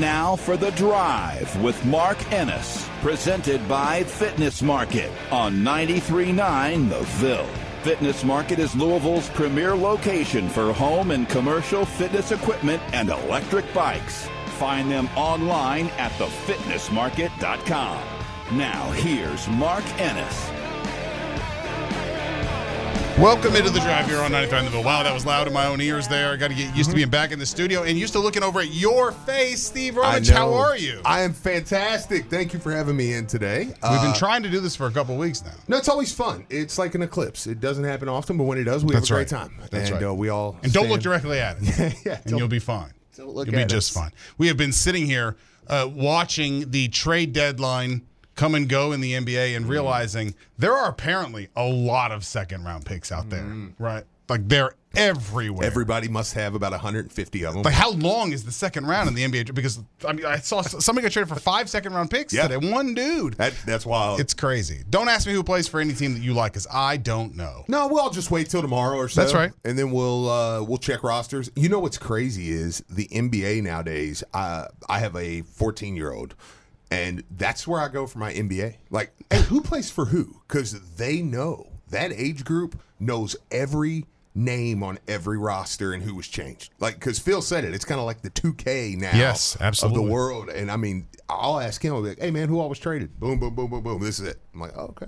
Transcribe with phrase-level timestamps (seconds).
[0.00, 7.44] Now for The Drive with Mark Ennis, presented by Fitness Market on 93.9 The Ville.
[7.82, 14.26] Fitness Market is Louisville's premier location for home and commercial fitness equipment and electric bikes.
[14.56, 18.02] Find them online at thefitnessmarket.com.
[18.56, 20.59] Now, here's Mark Ennis.
[23.18, 24.82] Welcome into the drive here on 93 the Ville.
[24.82, 26.32] Wow, that was loud in my own ears there.
[26.32, 28.42] I got to get used to being back in the studio and used to looking
[28.42, 30.30] over at your face, Steve I Roach.
[30.30, 31.02] How are you?
[31.04, 32.30] I am fantastic.
[32.30, 33.66] Thank you for having me in today.
[33.66, 35.52] We've Uh, been trying to do this for a couple weeks now.
[35.68, 36.46] No, it's always fun.
[36.48, 37.46] It's like an eclipse.
[37.46, 39.52] It doesn't happen often, but when it does, we That's have a great time.
[39.70, 40.08] That's and right.
[40.10, 41.94] uh, we all And don't look directly at it.
[42.06, 42.92] Yeah, and you'll be fine.
[43.16, 44.12] don't look you'll be at just fine.
[44.38, 45.36] We have been sitting here
[45.68, 48.00] uh, watching the trade deadline
[48.36, 49.56] come and go in the NBA Mm.
[49.56, 53.44] and realizing there are apparently a lot of second round picks out there,
[53.78, 54.04] right?
[54.28, 55.62] Like they're everywhere.
[55.64, 55.66] Mm.
[55.70, 57.62] Everybody must have about 150 of them.
[57.64, 59.54] Like how long is the second round in the NBA?
[59.54, 62.46] Because I mean, I saw somebody got traded for five second round picks Yeah.
[62.48, 62.70] today.
[62.70, 63.34] One dude.
[63.34, 64.20] that, that's wild.
[64.20, 64.82] It's crazy.
[64.88, 67.64] Don't ask me who plays for any team that you like, because I don't know.
[67.68, 69.20] no, we'll all just wait till tomorrow or so.
[69.20, 69.52] That's right.
[69.64, 71.50] And then we'll uh, we'll check rosters.
[71.56, 74.22] You know what's crazy is the NBA nowadays.
[74.32, 76.34] Uh, I have a 14 year old,
[76.90, 78.76] and that's where I go for my NBA.
[78.90, 80.40] Like, hey, who plays for who?
[80.48, 86.28] Because they know that age group knows every name on every roster and who was
[86.28, 86.72] changed.
[86.78, 89.10] Like, because Phil said it, it's kind of like the 2K now.
[89.16, 90.00] Yes, absolutely.
[90.02, 90.48] Of the world.
[90.50, 93.18] And I mean, I'll ask him, I'll be like, hey, man, who all was traded?
[93.18, 94.00] Boom, boom, boom, boom, boom.
[94.00, 94.40] This is it.
[94.54, 95.06] I'm like, oh, okay.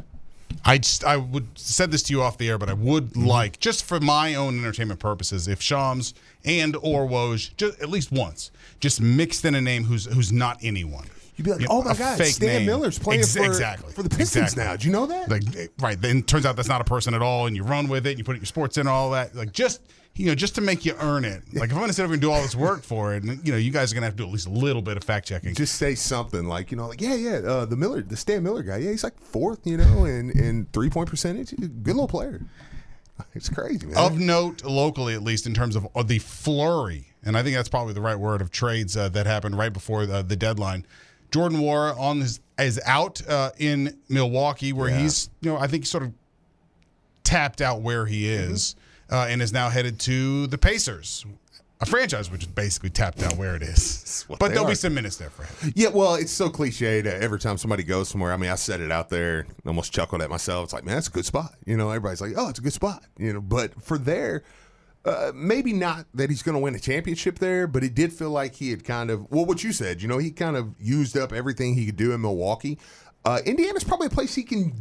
[0.65, 3.27] I just, I would said this to you off the air, but I would Mm-hmm.
[3.27, 6.15] like just for my own entertainment purposes, if Shams
[6.45, 10.59] and or Woj just at least once just mixed in a name who's who's not
[10.63, 11.07] anyone.
[11.51, 12.67] You'd be like, oh my God, fake Stan name.
[12.67, 14.65] Miller's playing Ex- for, exactly for the Pistons Exactly.
[14.65, 14.73] now.
[14.73, 15.29] Did you know that?
[15.29, 17.63] Like eh, right, then it turns out that's not a person at all, and you
[17.65, 19.35] run with it, and you put your sports in all that.
[19.35, 19.81] Like just
[20.15, 21.43] you know, just to make you earn it.
[21.55, 23.53] Like if I'm gonna sit over and do all this work for it, and you
[23.53, 25.27] know, you guys are gonna have to do at least a little bit of fact
[25.29, 25.55] checking.
[25.55, 28.63] Just say something like, you know, like, yeah, yeah, uh, the Miller, the Stan Miller
[28.63, 31.51] guy, yeah, he's like fourth, you know, in, in three point percentage.
[31.59, 32.41] Good little player.
[33.35, 33.97] It's crazy, man.
[33.97, 37.69] of note locally at least in terms of uh, the flurry and i think that's
[37.69, 40.85] probably the right word of trades uh, that happened right before the, the deadline
[41.33, 45.01] jordan Wara on his is out uh, in milwaukee where Yeah.
[45.01, 46.13] he's you know i think sort of
[47.25, 48.77] tapped out where he is
[49.11, 51.25] uh, and is now headed to the pacers
[51.81, 55.17] a franchise which is basically tapped out where it is but there'll be some minutes
[55.17, 58.37] there for him yeah, well, it's so cliche that every time somebody goes somewhere, I
[58.37, 60.65] mean, I said it out there, almost chuckled at myself.
[60.65, 61.55] It's like, man, that's a good spot.
[61.65, 63.03] You know, everybody's like, oh, it's a good spot.
[63.19, 64.43] You know, but for there,
[65.05, 68.31] uh, maybe not that he's going to win a championship there, but it did feel
[68.31, 71.17] like he had kind of, well, what you said, you know, he kind of used
[71.17, 72.79] up everything he could do in Milwaukee.
[73.25, 74.73] Uh, Indiana's probably a place he can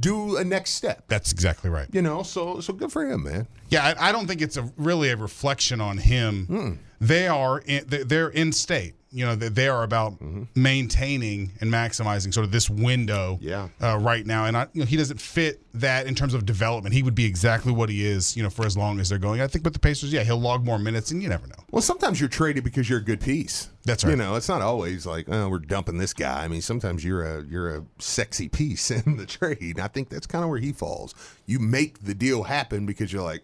[0.00, 1.04] do a next step.
[1.08, 3.48] that's exactly right You know, so so good for him, man.
[3.70, 6.46] Yeah, I, I don't think it's a really a reflection on him.
[6.46, 6.72] Hmm.
[7.00, 8.94] They are in, they're in state.
[9.14, 10.14] You know, they, they are about
[10.56, 13.38] maintaining and maximizing sort of this window.
[13.40, 13.68] Yeah.
[13.80, 16.94] Uh, right now, and I, you know, he doesn't fit that in terms of development.
[16.94, 18.36] He would be exactly what he is.
[18.36, 19.40] You know, for as long as they're going.
[19.40, 21.54] I think with the Pacers, yeah, he'll log more minutes, and you never know.
[21.70, 23.70] Well, sometimes you're traded because you're a good piece.
[23.84, 24.10] That's right.
[24.10, 26.44] You know, it's not always like, oh, we're dumping this guy.
[26.44, 29.78] I mean, sometimes you're a you're a sexy piece in the trade.
[29.78, 31.14] I think that's kind of where he falls.
[31.46, 33.42] You make the deal happen because you're like,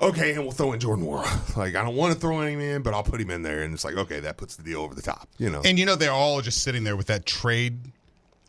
[0.00, 1.56] okay, and we'll throw in Jordan Nwora.
[1.56, 3.74] Like, I don't want to throw him in, but I'll put him in there, and
[3.74, 5.28] it's like, okay, that puts the deal over the top.
[5.38, 5.62] You know.
[5.64, 7.92] And you know, they're all just sitting there with that trade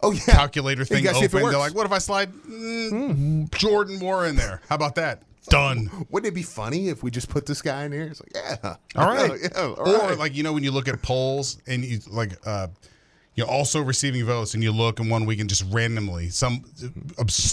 [0.03, 1.51] oh yeah, calculator thing gotta see if it open.
[1.51, 4.61] They're like, what if I slide mm, Jordan Moore in there?
[4.69, 5.23] How about that?
[5.49, 5.89] Done.
[6.09, 8.03] Wouldn't it be funny if we just put this guy in here?
[8.03, 9.39] It's like, yeah, All right.
[9.41, 10.17] yeah, all or right.
[10.17, 12.67] like you know when you look at polls and you like uh
[13.35, 16.63] you know, also receiving votes, and you look in one week and just randomly some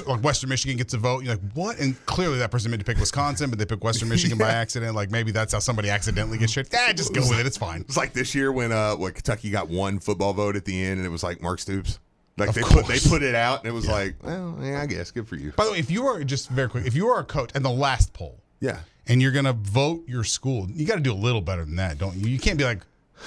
[0.06, 1.24] like Western Michigan gets a vote.
[1.24, 1.78] You're like, what?
[1.78, 4.94] And clearly that person meant to pick Wisconsin, but they picked Western Michigan by accident.
[4.94, 6.68] Like maybe that's how somebody accidentally gets shit.
[6.72, 7.46] Yeah, just go with it.
[7.46, 7.80] It's fine.
[7.82, 10.98] It's like this year when uh what Kentucky got one football vote at the end
[10.98, 11.98] and it was like Mark Stoops.
[12.36, 14.86] Like Of they put they put it out and it was like, well, yeah, I
[14.86, 15.52] guess good for you.
[15.56, 17.64] By the way, if you are just very quick, if you are a coach and
[17.64, 18.78] the last poll, Yeah.
[19.06, 21.98] and you're gonna vote your school, you got to do a little better than that,
[21.98, 22.28] don't you?
[22.28, 22.80] You can't be like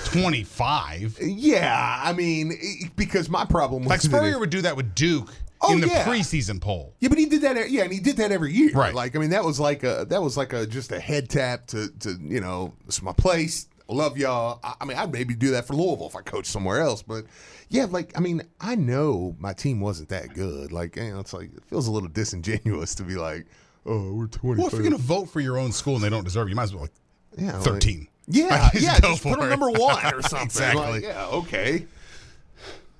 [0.05, 1.19] 25.
[1.21, 2.53] Yeah, I mean,
[2.95, 5.29] because my problem was Like Spurrier would do that with Duke
[5.65, 6.03] Oh, in the yeah.
[6.03, 6.93] preseason poll.
[6.99, 7.69] Yeah, but he did that.
[7.71, 8.71] Yeah, and he did that every year.
[8.73, 8.93] Right.
[8.93, 11.67] Like, I mean, that was like a that was like a just a head tap
[11.67, 13.67] to to you know, it's my place.
[13.87, 14.59] Love y'all.
[14.63, 17.01] I, I mean, I'd maybe do that for Louisville if I coached somewhere else.
[17.01, 17.25] But
[17.69, 20.73] yeah, like I mean, I know my team wasn't that good.
[20.73, 23.45] Like, you know, it's like it feels a little disingenuous to be like,
[23.85, 24.57] oh, we're twenty.
[24.57, 26.55] Well, if you're gonna vote for your own school and they don't deserve you, you
[26.57, 26.91] might as well like
[27.37, 28.07] yeah, like- 13.
[28.27, 29.47] Yeah, just yeah, just put it.
[29.49, 30.45] number one or something.
[30.45, 30.81] Exactly.
[30.83, 31.85] Like, yeah, okay.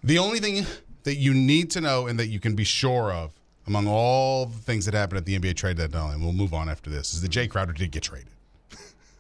[0.04, 0.66] The only thing
[1.04, 3.32] that you need to know and that you can be sure of
[3.66, 6.68] among all the things that happened at the NBA trade deadline, and we'll move on
[6.70, 8.28] after this, is that Jae Crowder did get traded.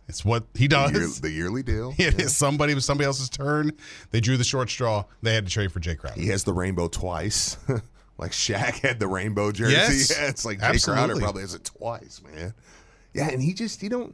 [0.10, 1.22] It's what he The, year- does.
[1.22, 1.94] the yearly deal.
[1.98, 3.72] It is somebody was somebody else's turn.
[4.12, 5.06] They drew the short straw.
[5.22, 6.20] They had to trade for Jae Crowder.
[6.20, 7.56] He has the rainbow twice.
[8.18, 9.72] like Shaq had the rainbow jersey.
[9.72, 12.54] Yes, Yeah, it's like Jae Crowder probably has it twice, man.
[13.14, 14.14] Yeah, and he just he don't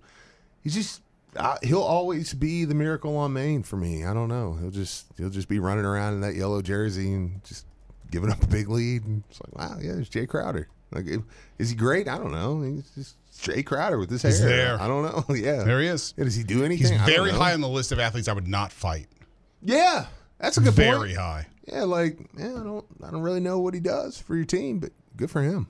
[0.63, 1.01] he just
[1.35, 4.05] uh, he'll always be the miracle on Main for me.
[4.05, 4.53] I don't know.
[4.59, 7.65] He'll just he'll just be running around in that yellow jersey and just
[8.11, 9.05] giving up a big lead.
[9.05, 10.67] And it's like, wow, yeah, there's Jae Crowder.
[10.91, 11.05] Like,
[11.59, 12.07] is he great?
[12.07, 12.61] I don't know.
[12.63, 14.49] He's just Jae Crowder with his hair.
[14.49, 14.81] There.
[14.81, 15.35] I don't know.
[15.35, 16.13] Yeah, There he is.
[16.17, 16.93] Yeah, does he do anything?
[16.97, 19.07] I don't very high on the list of athletes I would not fight.
[19.61, 20.07] Yeah,
[20.39, 20.77] that's a good point.
[20.77, 21.47] Very high.
[21.67, 24.79] Yeah, like yeah, I don't I don't really know what he does for your team,
[24.79, 25.67] but good for him.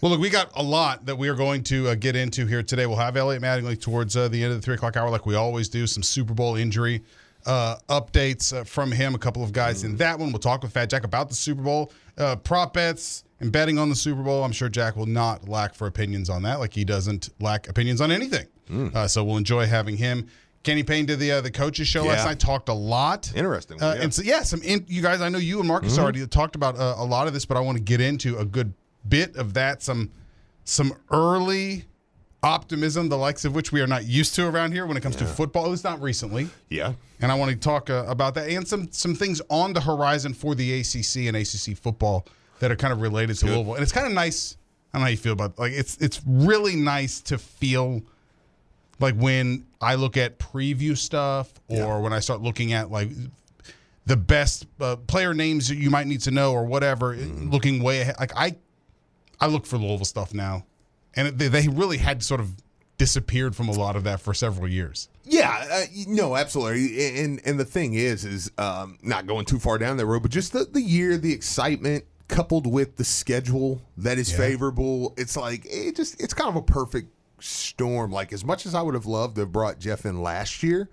[0.00, 2.62] Well, look, we got a lot that we are going to uh, get into here
[2.62, 2.86] today.
[2.86, 5.34] We'll have Elliot Mattingly towards uh, the end of the three o'clock hour, like we
[5.34, 5.88] always do.
[5.88, 7.02] Some Super Bowl injury
[7.46, 9.16] uh, updates uh, from him.
[9.16, 10.30] A couple of guys in that one.
[10.30, 13.88] We'll talk with Fat Jack about the Super Bowl uh, prop bets and betting on
[13.88, 14.44] the Super Bowl.
[14.44, 18.00] I'm sure Jack will not lack for opinions on that, like he doesn't lack opinions
[18.00, 18.46] on anything.
[18.94, 20.28] Uh, so we'll enjoy having him.
[20.62, 22.38] Kenny Payne did the uh, the coaches show last night.
[22.38, 23.32] Talked a lot.
[23.34, 23.92] Interesting, Uh, yeah.
[23.94, 24.02] Mm-hmm.
[24.02, 25.20] And so yeah, some in, you guys.
[25.22, 27.60] I know you and Marcus already talked about uh, a lot of this, but I
[27.60, 28.74] want to get into a good
[29.08, 29.82] bit of that.
[29.82, 30.10] Some
[30.64, 31.84] some early
[32.42, 35.16] optimism, the likes of which we are not used to around here when it comes
[35.16, 35.64] to football.
[35.64, 36.48] At least not recently.
[36.68, 36.92] Yeah.
[37.20, 40.34] And I want to talk uh, about that and some some things on the horizon
[40.34, 42.26] for the ACC and ACC football
[42.60, 43.74] that are kind of related to Louisville.
[43.74, 44.56] And it's kind of nice.
[44.92, 48.02] I don't know how you feel about like it's it's really nice to feel
[49.00, 53.10] like when I look at preview stuff or when I start looking at like
[54.06, 58.00] the best uh, player names that you might need to know or whatever, looking way
[58.00, 58.16] ahead.
[58.18, 58.56] Like I,
[59.40, 60.64] I look for Louisville stuff now,
[61.14, 62.50] and they, they really had sort of
[62.98, 65.08] disappeared from a lot of that for several years.
[65.24, 67.20] Yeah, uh, no, absolutely.
[67.22, 70.30] And and the thing is, is um, not going too far down that road, but
[70.30, 75.14] just the, the year, the excitement coupled with the schedule that is favorable.
[75.16, 77.10] It's like it just it's kind of a perfect
[77.40, 78.10] storm.
[78.10, 80.88] Like as much as I would have loved to have brought Jeff in last year.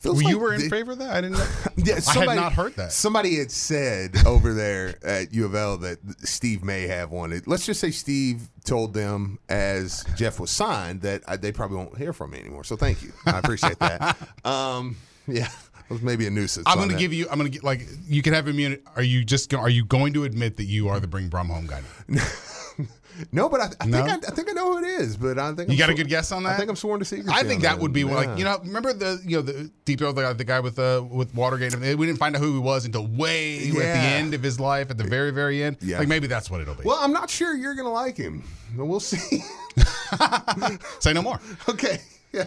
[0.00, 1.10] Feels Well, like you were in the- favor of that.
[1.16, 1.38] I didn't.
[1.38, 1.46] Know.
[1.76, 2.92] Yeah, I had not heard that.
[2.92, 7.46] Somebody had said over there at U of L that Steve may have wanted.
[7.46, 11.96] Let's just say Steve told them as Jeff was signed that I, they probably won't
[11.96, 12.64] hear from me anymore.
[12.64, 13.12] So thank you.
[13.26, 14.16] I appreciate that.
[14.44, 14.96] Um,
[15.28, 15.48] yeah,
[15.88, 16.64] it was maybe a nuisance.
[16.68, 17.28] I'm going to give you.
[17.30, 18.82] I'm going to get like you can have immunity.
[18.96, 19.52] Are you just?
[19.54, 21.82] Are you going to admit that you are the bring Brohm home guy?
[23.32, 24.04] no, but I, I No?
[24.04, 25.16] think I, I think I know who it is.
[25.16, 26.50] But I think You I'm got a good guess on that?
[26.50, 27.32] I think I'm sworn to secrecy.
[27.32, 28.14] I think that would be Yeah.
[28.14, 28.58] like you know.
[28.64, 31.74] Remember the you know the deep throat the, the guy with uh, with Watergate.
[31.76, 34.90] We didn't find out who he was until way at the end of his life,
[34.90, 35.78] at the very very end.
[35.80, 35.98] Yeah.
[35.98, 36.82] Like maybe that's what it'll be.
[36.84, 38.44] Well, I'm not sure you're going to like him.
[38.76, 39.18] But we'll see.
[41.00, 41.40] Say no more.
[41.68, 41.98] okay.
[42.32, 42.46] Yeah.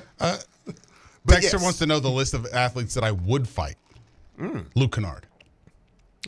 [1.25, 1.63] Dexter yes.
[1.63, 3.75] wants to know the list of athletes that I would fight.
[4.75, 5.28] Luke Kennard.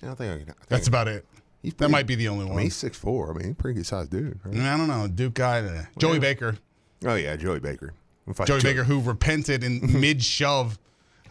[0.01, 0.33] I don't think I.
[0.35, 1.25] I think That's about it.
[1.63, 2.63] He's That might be the only I mean, one.
[2.63, 3.31] he's six four.
[3.31, 4.39] I mean, he's a pretty good sized dude.
[4.45, 4.59] Right?
[4.59, 5.07] I don't know.
[5.07, 5.59] Duke guy.
[5.61, 6.57] uh, Joey Baker.
[7.05, 7.93] Oh yeah, Joey Baker.
[8.25, 10.77] We'll Joey Baker, who repented in mid shove.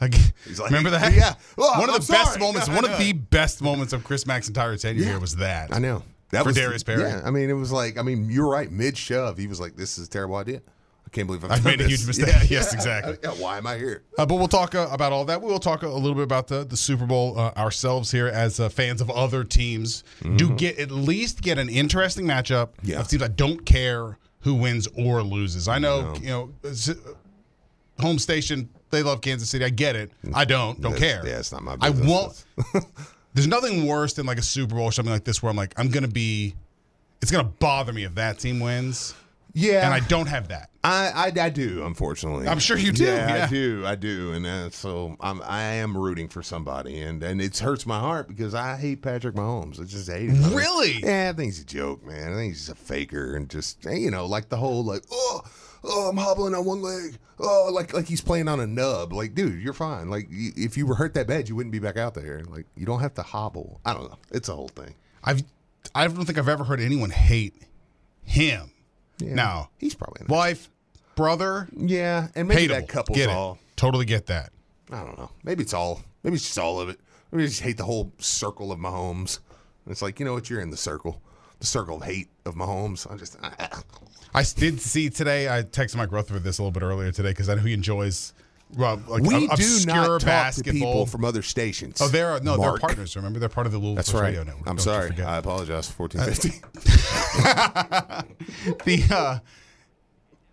[0.01, 0.15] Like,
[0.59, 1.13] like, remember that?
[1.15, 1.35] yeah.
[1.57, 2.69] Oh, one of I'm the best moments.
[2.69, 5.09] One of the best moments of Chris Mack's entire tenure Yeah.
[5.11, 5.73] here was that.
[5.73, 6.03] I know.
[6.31, 7.03] That For was Darius Perry.
[7.03, 8.71] Yeah, I mean, it was like, I mean, you're right.
[8.73, 10.61] Mid shove, he was like, "This is a terrible idea.
[11.13, 12.29] I can't believe I've, I've done made a huge mistake.
[12.29, 13.19] Yeah, Yes, exactly.
[13.23, 14.03] Yeah, why am I here?
[14.17, 15.43] Uh, but we'll talk uh, about all that.
[15.43, 18.59] We will talk a, little bit about the, the Super Bowl uh, ourselves here as
[18.59, 20.05] uh, fans of other teams.
[20.37, 23.01] Do get at least get an interesting matchup Yeah.
[23.01, 25.69] of teams that don't care who wins or loses.
[25.69, 26.51] I know, you know,
[28.01, 29.65] home station they love Kansas City.
[29.65, 30.13] I get it.
[30.35, 30.81] I don't.
[30.81, 31.27] Don't That's- care.
[31.31, 32.45] yeah, it's not my I won't.
[33.35, 35.75] There's nothing worse than like a Super Bowl or something like this where I'm like,
[35.79, 36.55] I'm gonna be.
[37.21, 39.15] It's gonna bother me if that team wins.
[39.55, 39.85] Yeah.
[39.85, 40.71] and I don't have that.
[40.85, 42.49] I, I I do, unfortunately.
[42.49, 43.45] I'm sure you do, Yeah, yeah.
[43.45, 43.87] I do.
[43.87, 47.87] I do, and uh, so I'm I am rooting for somebody, and and it hurts
[47.87, 49.81] my heart because I hate Patrick Mahomes.
[49.81, 50.55] I just hate him.
[50.55, 51.01] Really?
[51.03, 52.33] Yeah, I think he's a joke, man.
[52.33, 55.43] I think he's just a faker, and just you know, like the whole like oh.
[55.85, 57.19] Oh, I'm hobbling on one leg.
[57.41, 59.13] Oh, like like he's playing on a nub.
[59.13, 60.11] Like, dude, you're fine.
[60.11, 62.41] Like, if you were hurt that bad, you wouldn't be back out there.
[62.49, 63.81] Like, you don't have to hobble.
[63.85, 64.19] I don't know.
[64.31, 64.95] It's a whole thing.
[65.25, 65.43] I've
[65.93, 67.55] I don't think I've ever heard anyone hate
[68.23, 68.71] him.
[69.27, 70.69] Now, He's probably in wife,
[71.15, 72.69] brother, Yeah, and maybe hateable.
[72.69, 73.55] that couple's get all.
[73.55, 73.77] it.
[73.77, 74.51] Totally get that.
[74.91, 75.31] I don't know.
[75.45, 76.03] Maybe it's all.
[76.23, 77.01] Maybe it's just all of it.
[77.31, 79.39] Maybe I just hate the whole circle of Mahomes.
[79.89, 80.49] It's like you know what?
[80.51, 81.21] You're in the circle,
[81.61, 83.11] the circle of hate of Mahomes.
[83.11, 83.37] I just.
[84.35, 85.49] I did see today.
[85.49, 88.33] I texted Mike Rutherford this a little bit earlier today because I know he enjoys
[88.77, 90.73] well, like we ob- do not talk to basketball.
[90.73, 92.01] people from other stations.
[92.01, 92.81] oh, they're no, Mark.
[92.81, 93.15] they're partners.
[93.17, 94.23] Remember, they're part of the Louisville That's right.
[94.29, 94.67] Radio Network.
[94.69, 95.23] I'm Don't sorry.
[95.23, 95.91] I apologize.
[95.91, 96.49] Fourteen fifty.
[98.85, 99.39] the uh,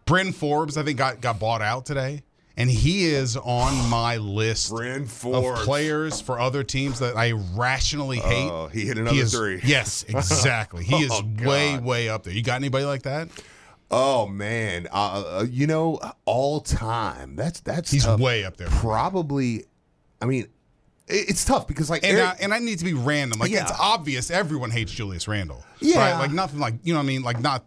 [0.06, 2.24] Bryn Forbes, I think, got got bought out today,
[2.58, 5.64] and he is on my list Bryn of Forbes.
[5.64, 8.50] players for other teams that I rationally hate.
[8.50, 9.62] Oh, he hit another is, three.
[9.64, 10.84] Yes, exactly.
[10.84, 12.34] He is Oh, way, way up there.
[12.34, 13.30] You got anybody like that?
[13.92, 17.36] Oh man, uh, uh, you know, all time.
[17.36, 18.20] That's that's He's tough.
[18.20, 18.68] way up there.
[18.70, 19.66] Probably.
[20.22, 20.48] I mean,
[21.08, 23.40] it's tough because like And, Eric- I, and I need to be random.
[23.40, 23.64] Like Yeah.
[23.64, 25.64] it's obvious everyone hates Julius Randle.
[25.80, 26.12] Yeah.
[26.12, 26.20] Right?
[26.20, 27.24] Like nothing like you know what I mean?
[27.24, 27.66] Like not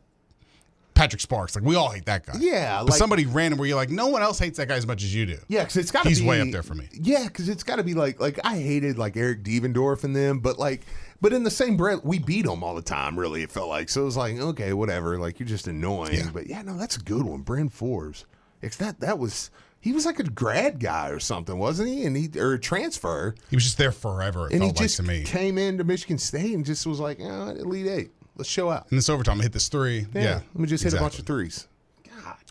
[0.95, 1.57] Patrick Sparks.
[1.57, 2.35] Like we all hate that guy.
[2.39, 4.87] Yeah, But like- somebody random where you're like, no one else hates that guy as
[4.87, 5.39] much as you do.
[5.49, 6.15] Yeah, because it's got to be.
[6.15, 6.89] He's way up there for me.
[6.93, 10.39] Yeah, because it's got to be like like I hated like Eric Devendorf and them,
[10.39, 10.83] but like
[11.23, 13.19] but in the same breath we beat them all the time.
[13.19, 15.19] Really, it felt like so it was like okay, whatever.
[15.19, 16.15] Like you're just annoying.
[16.17, 16.31] Yeah.
[16.33, 17.41] But yeah, no, that's a good one.
[17.41, 18.27] Bryn Forbes.
[18.61, 19.51] It's that that was
[19.81, 22.05] he was like a grad guy or something, wasn't he?
[22.05, 24.99] And he or a transfer, He was just there forever, it and he like just
[24.99, 25.25] to me.
[25.25, 28.11] came into Michigan State and just was like, oh, Elite Eight.
[28.37, 28.89] Let's show out.
[28.91, 30.07] And this overtime, I hit this three.
[30.15, 30.41] Yeah.
[30.55, 31.35] let me just hit a bunch of exactly.
[31.35, 31.69] threes.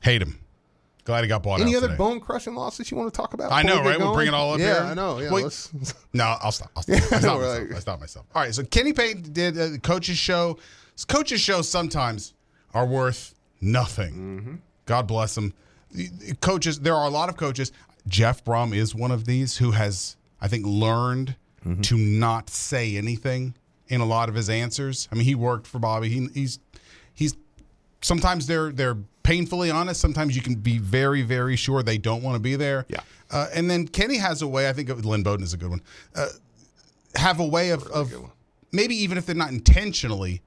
[0.04, 0.40] Hate him.
[1.04, 3.52] Glad he got bought Any out other bone crushing losses you want to talk about?
[3.52, 3.98] I know, right?
[3.98, 4.84] We'll bring it all up yeah, here.
[4.84, 5.20] I know.
[5.20, 5.72] Yeah, let's,
[6.14, 6.70] No, I'll stop.
[6.76, 6.96] I'll stop.
[6.96, 7.76] I stopped we're myself.
[7.76, 8.26] I stopped myself.
[8.36, 10.60] All right, so Kenny Payne did a coach's show.
[11.08, 12.34] Coaches' shows sometimes
[12.74, 14.14] are worth nothing.
[14.14, 14.56] Mm-hmm.
[14.86, 15.54] God bless them.
[16.42, 17.72] Coaches, there are a lot of coaches.
[18.08, 21.82] Jeff Brohm is one of these who has, I think, learned Mm-hmm.
[21.82, 23.54] to not say anything
[23.88, 25.08] in a lot of his answers.
[25.12, 26.10] I mean, he worked for Bobby.
[26.10, 26.58] He, he's
[27.14, 27.36] he's
[28.02, 30.00] sometimes they're they're painfully honest.
[30.02, 32.86] Sometimes you can be very very sure they don't want to be there.
[32.90, 33.02] Yeah.
[33.30, 34.68] Uh, and then Kenny has a way.
[34.68, 35.82] I think Lynn Bowden is a good one.
[36.16, 36.28] Uh,
[37.16, 38.14] have a way of, of
[38.72, 40.42] maybe even if they're not intentionally,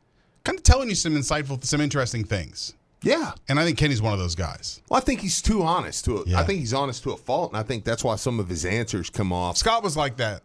[0.45, 2.75] kind of telling you some insightful, some interesting things.
[3.03, 3.33] yeah.
[3.49, 4.81] And I think Kenny's one of those guys.
[4.89, 6.29] Well, I think he's too honest to it.
[6.29, 6.41] Yeah.
[6.41, 8.65] I think he's honest to a fault, and I think that's why some of his
[8.65, 9.57] answers come off.
[9.59, 10.43] Scott was like that.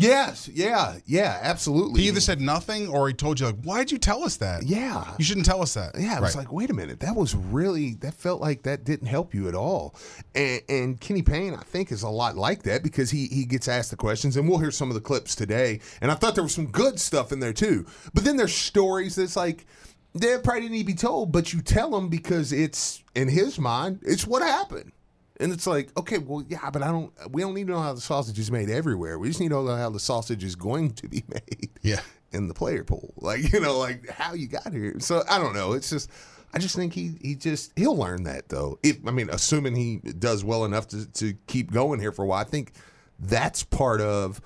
[0.00, 2.02] Yes, yeah, yeah, absolutely.
[2.02, 4.62] He either said nothing or he told you like, "Why'd you tell us that?
[4.64, 5.14] Yeah.
[5.18, 6.44] you shouldn't tell us that." Yeah, it was Right.
[6.44, 9.54] like, wait a minute, that was really that felt like that didn't help you at
[9.56, 9.94] all.
[10.36, 13.66] And, and Kenny Payne, I think, is a lot like that because he he gets
[13.66, 15.80] asked the questions, and we'll hear some of the clips today.
[16.00, 17.84] And I thought there was some good stuff in there too.
[18.14, 19.66] But then there's stories that's like
[20.14, 23.58] they probably didn't need to be told, but you tell them because it's in his
[23.58, 24.92] mind, it's what happened.
[25.40, 27.12] And it's like, okay, well, yeah, but I don't.
[27.32, 29.18] We don't need to know how the sausage is made everywhere.
[29.18, 32.00] We just need to know how the sausage is going to be made Yeah.
[32.32, 33.14] in the player pool.
[33.18, 34.98] Like, you know, like how you got here.
[34.98, 35.74] So I don't know.
[35.74, 36.10] It's just
[36.52, 38.78] I just think he he just he'll learn that though.
[38.82, 42.26] If I mean, assuming he does well enough to, to keep going here for a
[42.26, 42.72] while, I think
[43.20, 44.40] that's part of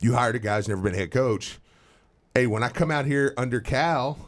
[0.00, 1.58] you hired a guy who's never been a head coach.
[2.34, 4.18] Hey, when I come out here under Cal,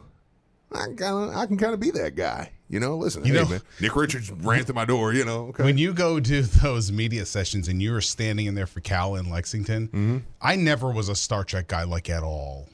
[0.70, 2.50] I kind I can kind of be that guy.
[2.68, 5.12] You know, listen, You hey know- man, Nick Richards ran through my door.
[5.12, 5.64] You know, okay.
[5.64, 9.30] When you go to those media sessions and you're standing in there for Cal in
[9.30, 10.18] Lexington, Mm-hmm.
[10.40, 12.68] I never was a Star Trek guy like at all.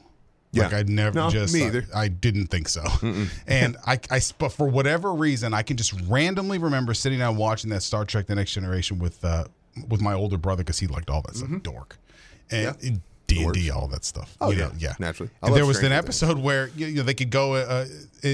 [0.53, 0.65] Yeah.
[0.65, 1.85] Like I never No, just me I- either.
[1.95, 2.85] I, didn't think so.
[3.47, 7.71] and I, I but for whatever reason, I can just randomly remember sitting down watching
[7.71, 9.45] that Star Trek: The Next Generation with uh
[9.89, 11.99] with my older brother because he liked all that stuff, dork,
[12.51, 12.87] and Mm-hmm.
[12.95, 12.99] Yeah.
[13.35, 14.37] D and D, all that stuff.
[14.41, 14.65] Oh, you yeah.
[14.67, 15.31] know, yeah, Naturally.
[15.43, 16.23] And there was an Stranger Things.
[16.23, 17.87] episode where you know, they could go uh,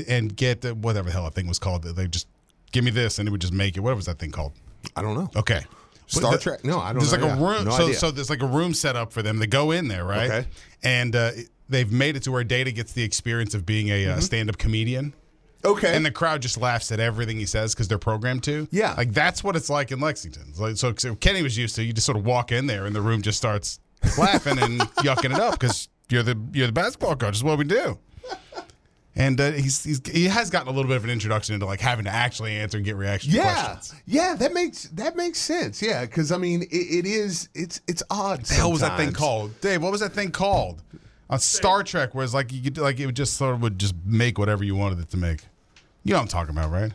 [0.08, 1.82] and get uh, whatever the hell that thing was called.
[1.84, 2.26] They just
[2.72, 3.80] give me this, and it would just make it.
[3.80, 4.52] What was that thing called?
[4.96, 5.30] I don't know.
[5.36, 5.62] Okay.
[6.08, 6.64] Star The- Trek?
[6.64, 7.26] No, I don't There's know.
[7.26, 7.64] like a room.
[7.64, 7.94] No so, idea.
[7.96, 9.38] so there's like a room set up for them.
[9.38, 10.30] They go in there, right?
[10.30, 10.48] Okay.
[10.84, 11.32] And uh,
[11.68, 14.18] they've made it to where Data gets the experience of being a Mm-hmm.
[14.18, 15.14] uh, stand-up comedian.
[15.64, 15.96] Okay.
[15.96, 18.68] And the crowd just laughs at everything he says because they're programmed to.
[18.70, 18.94] Yeah.
[18.96, 20.52] like that's what it's like in Lexington.
[20.56, 22.94] Like, so, so Kenny was used to you just sort of walk in there and
[22.94, 23.80] the room just starts
[24.18, 27.36] laughing and yucking it up because you're the you're the basketball coach.
[27.36, 27.98] Is what we do.
[29.18, 31.80] And uh, he's, he's he has gotten a little bit of an introduction into like
[31.80, 33.94] having to actually answer and get reaction Yeah, questions.
[34.04, 35.80] yeah, that makes that makes sense.
[35.80, 38.42] Yeah, because I mean, it, it is it's it's odd.
[38.44, 39.58] the hell was that thing called?
[39.62, 40.82] Dave, what was that thing called?
[41.30, 43.78] On Star Trek, where it's like you could like it would just sort of would
[43.78, 45.40] just make whatever you wanted it to make.
[46.04, 46.92] You know what I'm talking about, right?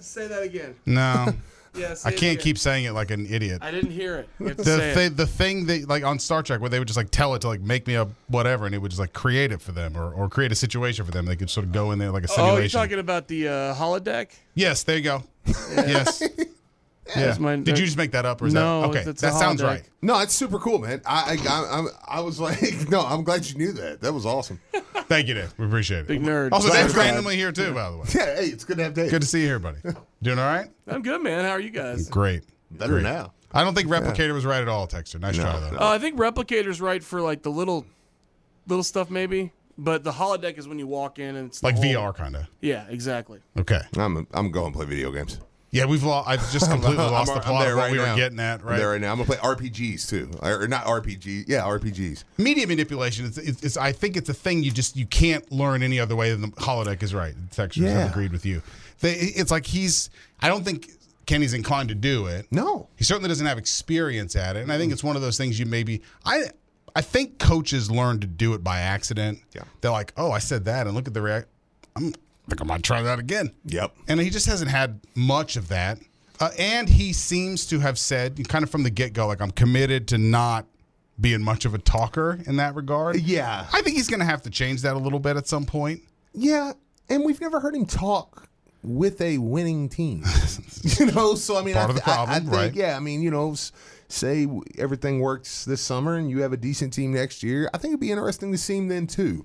[0.00, 0.76] Say that again.
[0.84, 1.28] No,
[1.78, 3.60] Yeah, I can't keep saying it like an idiot.
[3.62, 4.28] I didn't hear it.
[4.40, 5.16] You have to the it.
[5.16, 7.48] the thing that like on Star Trek where they would just like tell it to
[7.48, 10.12] like make me a whatever and it would just like create it for them or,
[10.12, 11.26] or create a situation for them.
[11.26, 12.62] They could sort of go in there like a Oh, simulation.
[12.78, 14.30] you're talking about the uh, holodeck?
[14.54, 15.22] yes, there you go.
[15.46, 16.22] yes.
[17.08, 17.26] Yeah.
[17.26, 19.02] That's my- Did you just make that up or is No, that okay?
[19.04, 19.82] That sounds right.
[20.02, 21.00] No, it's super cool, man.
[21.06, 22.60] I I, I, I, I was like,
[22.90, 24.00] no, I'm glad you knew that.
[24.00, 24.60] That was awesome.
[25.08, 25.54] Thank you, Dave.
[25.56, 26.06] We appreciate it.
[26.08, 26.52] Big nerd.
[26.52, 28.04] Also, Sorry Dave's randomly here too, by the way.
[28.14, 29.10] Yeah, hey, it's good to have Dave.
[29.10, 29.78] Good to see you here, buddy.
[30.22, 30.68] Doing all right?
[30.86, 31.44] I'm good, man.
[31.44, 32.08] How are you guys?
[32.10, 32.42] Great.
[32.70, 33.32] Better now.
[33.52, 35.18] I don't think Replicator was right at all, Texter.
[35.18, 35.78] Nice try, though.
[35.80, 37.86] Oh, I think Replicator's right for like the little,
[38.66, 39.52] little stuff maybe.
[39.80, 42.46] But the holodeck is when you walk in and it's Like whole- VR, kind of.
[42.60, 43.40] Yeah, exactly.
[43.56, 43.80] Okay.
[43.96, 45.38] I'm I'm going to play video games.
[45.70, 46.28] Yeah, we've lost.
[46.28, 48.10] I've just completely I'm- lost I'm the plot of what right we now.
[48.12, 48.78] were getting at, I'm right?
[48.78, 49.12] there right now.
[49.12, 51.44] I'm gonna play RPGs too, or, not RPG.
[51.46, 52.24] Yeah, RPGs.
[52.38, 53.26] Media manipulation.
[53.26, 53.76] It's, it's, it's.
[53.76, 56.48] I think it's a thing you just you can't learn any other way than the
[56.48, 57.34] holodeck is right.
[57.50, 58.00] The textures Yeah.
[58.00, 58.62] have agreed with you.
[59.00, 60.08] They, it's like he's.
[60.40, 60.88] I don't think
[61.26, 62.46] Kenny's inclined to do it.
[62.50, 62.88] No.
[62.96, 65.58] he certainly doesn't have experience at it, and I think it's one of those things
[65.58, 66.02] you maybe.
[66.24, 66.44] I.
[66.96, 69.38] I think coaches learn to do it by accident.
[69.54, 69.62] Yeah.
[69.82, 71.46] They're like, oh, I said that, and look at the react.
[71.94, 72.12] I'm
[72.48, 73.52] think I might try that again.
[73.66, 73.94] Yep.
[74.08, 75.98] And he just hasn't had much of that.
[76.40, 79.50] Uh, and he seems to have said, kind of from the get go, like, I'm
[79.50, 80.66] committed to not
[81.20, 83.16] being much of a talker in that regard.
[83.20, 83.66] Yeah.
[83.72, 86.02] I think he's going to have to change that a little bit at some point.
[86.32, 86.72] Yeah,
[87.08, 88.48] and we've never heard him talk
[88.84, 90.22] with a winning team.
[90.82, 92.74] you know, so I mean, Part I, of the th- I- problem, I, think, right.
[92.74, 93.56] yeah, I mean, you know,
[94.06, 94.46] say
[94.78, 97.68] everything works this summer and you have a decent team next year.
[97.74, 99.44] I think it'd be interesting to see him then too,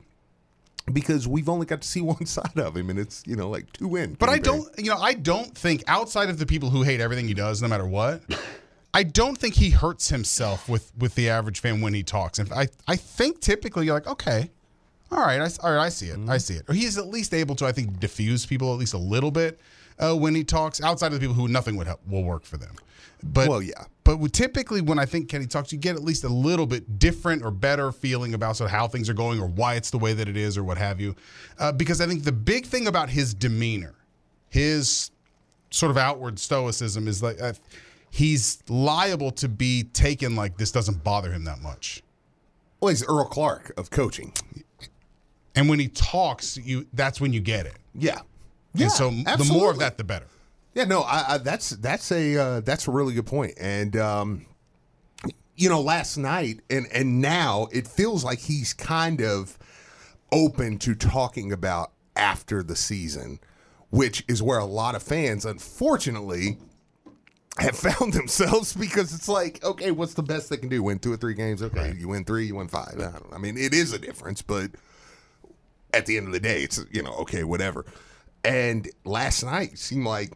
[0.91, 3.71] because we've only got to see one side of him, and it's you know like
[3.73, 4.15] two win.
[4.15, 7.27] But I don't, you know, I don't think outside of the people who hate everything
[7.27, 8.21] he does, no matter what,
[8.93, 12.39] I don't think he hurts himself with with the average fan when he talks.
[12.39, 14.51] And I I think typically you're like, okay,
[15.11, 16.37] all right, I, all right, I see it, I mm-hmm.
[16.37, 16.63] see it.
[16.67, 19.59] Or he's at least able to, I think, diffuse people at least a little bit
[19.99, 20.81] uh, when he talks.
[20.81, 22.75] Outside of the people who nothing would help, will work for them.
[23.23, 23.85] But Well, yeah.
[24.03, 27.41] But typically, when I think Kenny talks, you get at least a little bit different
[27.41, 30.13] or better feeling about sort of how things are going or why it's the way
[30.13, 31.15] that it is or what have you.
[31.57, 33.95] Uh, because I think the big thing about his demeanor,
[34.49, 35.11] his
[35.69, 37.53] sort of outward stoicism, is like uh,
[38.11, 42.03] he's liable to be taken like this doesn't bother him that much.
[42.81, 44.33] Well, he's Earl Clark of coaching.
[45.55, 47.77] And when he talks, you that's when you get it.
[47.95, 48.19] Yeah,
[48.79, 50.25] and so the more of that, the better.
[50.73, 53.53] Yeah, no, I, I, that's that's a uh, that's a really good point.
[53.59, 54.45] And um,
[55.55, 59.57] you know, last night and and now it feels like he's kind of
[60.31, 63.39] open to talking about after the season,
[63.91, 66.57] which is where a lot of fans, unfortunately,
[67.59, 70.81] have found themselves because it's like, okay, what's the best they can do?
[70.81, 71.61] Win two or three games?
[71.61, 72.95] Okay, you win three, you win five.
[72.95, 73.33] I, don't.
[73.33, 74.71] I mean, it is a difference, but
[75.93, 77.85] at the end of the day, it's you know, okay, whatever.
[78.43, 80.33] And last night seemed like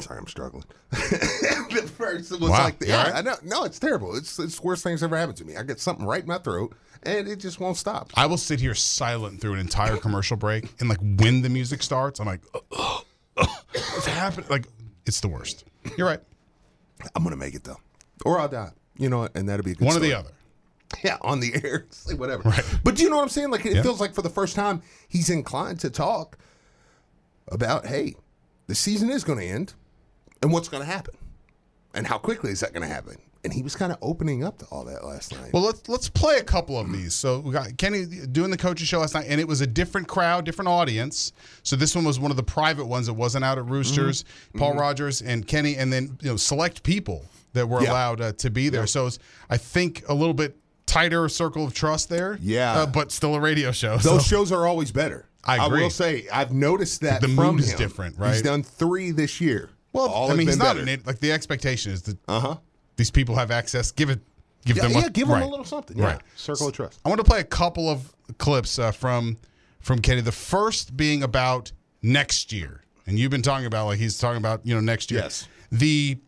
[0.00, 0.64] sorry, I'm struggling.
[0.90, 3.14] the first was Wow, like, you yeah, right?
[3.16, 4.16] I know, no, it's terrible.
[4.16, 5.56] It's it's the worst thing that's ever happened to me.
[5.56, 8.10] I get something right in my throat, and it just won't stop.
[8.14, 11.82] I will sit here silent through an entire commercial break, and like when the music
[11.82, 13.04] starts, I'm like, "Ugh,
[13.36, 14.46] ugh, what's happening?
[14.48, 14.66] Like
[15.06, 15.64] it's the worst.
[15.98, 16.20] You're right.
[17.14, 17.78] I'm gonna make it though,
[18.24, 18.70] or I'll die.
[18.96, 19.36] You know, what?
[19.36, 20.30] and that'll be a good One or the other.
[21.02, 22.42] Yeah, on the air, say whatever.
[22.50, 22.78] Right.
[22.84, 23.50] But do you know what I'm saying?
[23.50, 23.82] Like it Yeah.
[23.82, 26.36] feels like for the first time he's inclined to talk
[27.52, 28.14] about, hey,
[28.66, 29.74] the season is going to end,
[30.42, 31.14] and what's going to happen,
[31.94, 33.16] and how quickly is that going to happen?
[33.44, 35.52] And he was kind of opening up to all that last night.
[35.52, 37.12] Well, let's let's play a couple of these.
[37.12, 40.06] So we got Kenny doing the coaching show last night, and it was a different
[40.06, 41.32] crowd, different audience.
[41.64, 43.06] So this one was one of the private ones.
[43.08, 44.24] that wasn't out at Roosters.
[44.56, 47.90] Paul Rogers and Kenny, and then you know select people that were Yeah.
[47.90, 48.86] allowed uh, to be there.
[48.86, 49.18] So it's
[49.50, 52.38] I think a little bit tighter circle of trust there.
[52.40, 52.72] Yeah.
[52.72, 53.96] uh, but still a radio show.
[53.98, 54.36] Those so.
[54.36, 55.28] shows are always better.
[55.44, 55.82] I agree.
[55.82, 57.78] will say I've noticed that The from mood is him.
[57.78, 58.32] different, right?
[58.32, 59.70] He's done three this year.
[59.92, 60.88] Well, All I mean, he's not better.
[60.90, 61.02] an.
[61.04, 62.56] Like the expectation is that Uh-huh.
[62.96, 63.90] these people have access.
[63.90, 64.20] Give it,
[64.64, 65.42] give Yeah, them, yeah, a, give right.
[65.42, 65.98] a little something.
[65.98, 66.04] Yeah.
[66.04, 66.20] Right.
[66.36, 67.00] Circle of trust.
[67.04, 69.36] I want to play a couple of clips uh, from
[69.80, 70.20] from Kenny.
[70.20, 74.64] The first being about next year, and you've been talking about like he's talking about
[74.64, 75.22] you know next year.
[75.22, 75.48] Yes.
[75.72, 76.18] The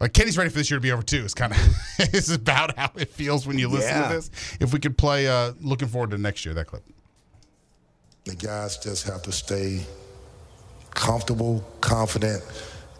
[0.00, 1.24] like Kenny's ready for this year to be over too.
[1.24, 1.58] It's kind of
[1.98, 4.08] it's about how it feels when you listen Yeah.
[4.08, 4.30] to this.
[4.60, 6.54] If we could play, uh, looking forward to next year.
[6.54, 6.82] That clip.
[8.24, 9.82] The guys just have to stay
[10.90, 12.42] comfortable, confident,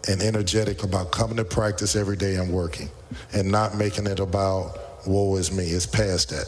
[0.07, 2.89] and energetic about coming to practice every day and working
[3.33, 5.65] and not making it about woe is me.
[5.65, 6.47] It's past that.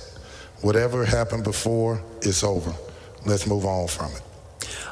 [0.61, 2.73] Whatever happened before, it's over.
[3.25, 4.21] Let's move on from it.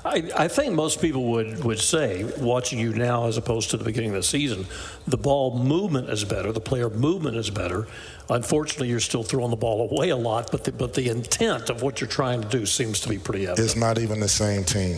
[0.04, 3.84] I, I think most people would, would say, watching you now as opposed to the
[3.84, 4.66] beginning of the season,
[5.08, 7.88] the ball movement is better, the player movement is better.
[8.30, 11.84] Unfortunately, you're still throwing the ball away a lot, but the, but the intent of
[11.84, 13.66] what you're trying to do seems to be pretty evident.
[13.66, 14.98] It's not even the same team.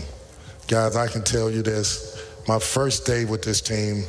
[0.67, 2.25] Guys, I can tell you this.
[2.47, 4.03] My first day with this team,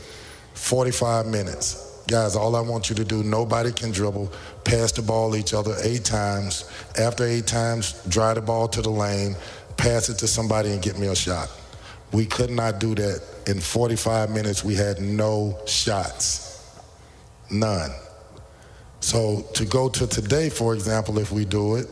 [0.54, 2.02] 45 minutes.
[2.06, 4.30] Guys, all I want you to do, nobody can dribble,
[4.62, 6.70] pass the ball each other eight times.
[6.98, 9.36] After eight times, drive the ball to the lane,
[9.76, 11.50] pass it to somebody and get me a shot.
[12.12, 13.22] We could not do that.
[13.46, 16.80] In 45 minutes, we had no shots.
[17.50, 17.90] None.
[19.00, 21.88] So to go to today, for example, if we do it,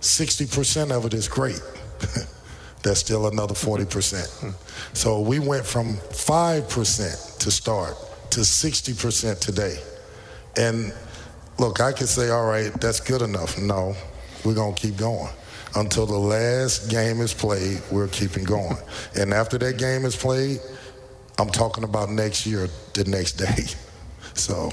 [0.00, 1.60] 60% of it is great.
[2.82, 4.54] That's still another 40%.
[4.94, 7.94] So we went from 5% to start
[8.30, 9.78] to 60% today.
[10.56, 10.92] And
[11.58, 13.58] look, I could say, all right, that's good enough.
[13.58, 13.94] No,
[14.44, 15.28] we're going to keep going.
[15.76, 18.76] Until the last game is played, we're keeping going.
[19.16, 20.60] and after that game is played,
[21.38, 23.64] I'm talking about next year, the next day.
[24.34, 24.70] So.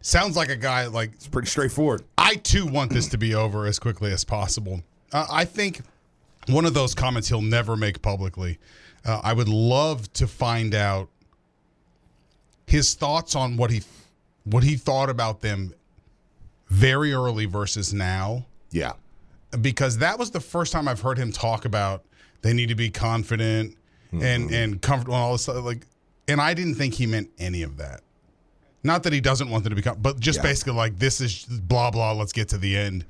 [0.00, 2.02] Sounds like a guy like It's pretty straightforward.
[2.18, 4.82] I too want this to be over as quickly as possible.
[5.12, 5.82] Uh, I think
[6.48, 8.58] one of those comments he'll never make publicly.
[9.04, 11.08] Uh, I would love to find out
[12.66, 13.82] his thoughts on what he
[14.44, 15.74] what he thought about them
[16.70, 18.92] very early versus now, Yeah.
[19.60, 22.04] because that was the first time I've heard him talk about
[22.42, 23.76] they need to be confident
[24.12, 24.54] and mm-hmm.
[24.54, 25.62] and comfortable and all this stuff.
[25.62, 25.86] Like,
[26.26, 28.00] and I didn't think he meant any of that.
[28.82, 30.44] Not that he doesn't want them to become, but just Yeah.
[30.44, 32.12] basically like this is blah blah.
[32.12, 33.04] Let's get to the end.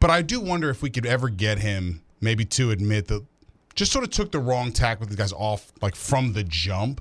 [0.00, 3.24] But I do wonder if we could ever get him maybe to admit that
[3.74, 7.00] just sort of took the wrong tack with the guys off like from the jump,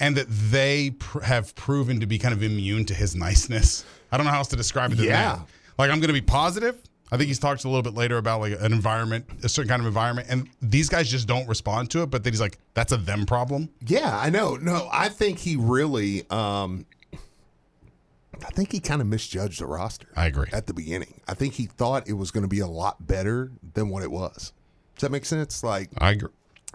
[0.00, 3.84] and that they pr- have proven to be kind of immune to his niceness.
[4.12, 4.96] I don't know how else to describe it.
[4.96, 5.36] Than Yeah.
[5.36, 5.46] that.
[5.78, 6.76] like I'm going to be positive.
[7.12, 9.80] I think he's talked a little bit later about like an environment, a certain kind
[9.80, 12.06] of environment, and these guys just don't respond to it.
[12.10, 14.56] But then he's like, "That's a them problem." Yeah, I know.
[14.56, 16.84] No, I think he really um
[18.44, 20.08] I think he kind of misjudged the roster.
[20.16, 20.48] I agree.
[20.52, 21.20] At the beginning.
[21.26, 24.10] I think he thought it was going to be a lot better than what it
[24.10, 24.52] was.
[24.96, 25.62] Does that make sense?
[25.62, 26.30] Like I agree.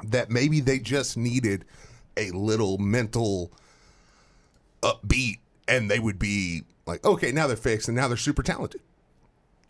[0.06, 1.66] that maybe they just needed
[2.18, 3.52] a little mental
[4.82, 8.82] upbeat and they would be like, okay, now they're fixed and now they're super talented.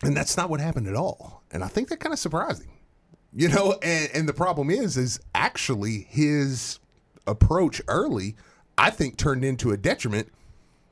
[0.02, 1.42] And that's not what happened at all.
[1.52, 2.70] And I think that kind of surprised him.
[3.34, 6.78] You know, and, and the problem is, is actually his
[7.26, 8.34] approach early,
[8.76, 10.28] I think turned into a detriment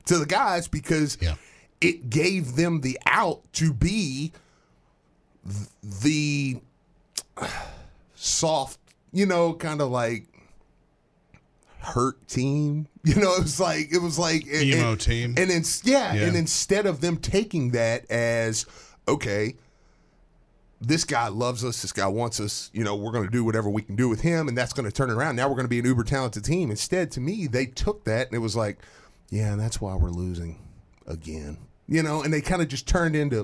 [0.05, 1.35] to the guys because Yeah.
[1.81, 4.31] it gave them the out to be
[5.83, 6.61] the
[8.15, 8.79] soft,
[9.11, 10.27] you know, kind of like
[11.81, 12.87] hurt team.
[13.03, 15.33] You know, it was like it was like and- Emo and- team.
[15.35, 16.27] And in, yeah, Yeah.
[16.27, 18.67] and instead of them taking that as
[19.07, 19.55] okay,
[20.79, 23.69] this guy loves us, this guy wants us, you know, we're going to do whatever
[23.69, 25.35] we can do with him and that's going to turn around.
[25.35, 26.69] Now we're going to be an uber talented team.
[26.71, 28.77] Instead, to me, they took that and it was like,
[29.29, 30.59] yeah, that's why we're losing
[31.07, 31.57] again.
[31.87, 33.41] You know, and they kind of just turned into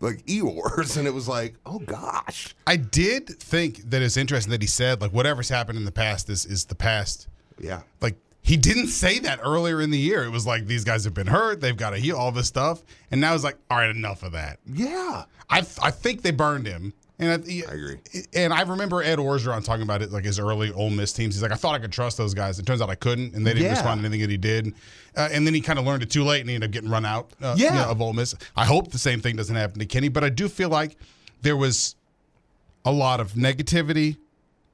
[0.00, 4.62] like Eeyores, and it was like, oh gosh, I did think that it's interesting that
[4.62, 7.28] he said like whatever's happened in the past is is the past.
[7.58, 10.22] Yeah, Like he didn't say that earlier in the year.
[10.24, 12.82] It was like these guys have been hurt, they've got to heal all this stuff,
[13.10, 14.58] and now it's like all right, enough of that.
[14.66, 16.92] yeah, I I think they burned him.
[17.16, 17.34] And I,
[17.70, 17.98] I agree.
[18.34, 21.36] And I remember Ed Orgeron talking about it, like his early Ole Miss teams.
[21.36, 22.58] He's like, I thought I could trust those guys.
[22.58, 23.70] It turns out I couldn't, and they didn't Yeah.
[23.74, 24.74] respond to anything that he did.
[25.16, 26.90] Uh, and then he kind of learned it too late, and he ended up getting
[26.90, 27.30] run out.
[27.40, 27.68] Uh, Yeah.
[27.68, 28.34] you know, of Ole Miss.
[28.56, 30.96] I hope the same thing doesn't happen to Kenny, but I do feel like
[31.42, 31.94] there was
[32.84, 34.16] a lot of negativity,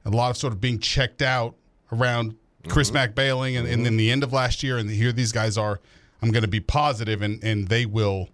[0.07, 1.57] a lot of sort of being checked out
[1.93, 2.37] around
[2.69, 5.57] Chris Mack bailing, and, and then the end of last year, and here these guys
[5.59, 5.81] are.
[6.23, 8.29] I'm going to be positive, and and they will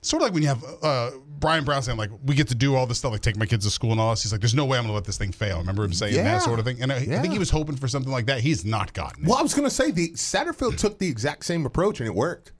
[0.00, 2.74] sort of like when you have uh, Brian Brown saying like we get to do
[2.74, 4.22] all this stuff like take my kids to school and all this.
[4.22, 5.58] He's like, there's no way I'm gonna let this thing fail.
[5.58, 6.22] Remember him saying Yeah.
[6.24, 8.40] that sort of thing, and I, I think he was hoping for something like that.
[8.40, 9.28] He's not gotten it.
[9.28, 12.14] Well, I was going to say the Satterfield took the exact same approach and it
[12.14, 12.52] worked.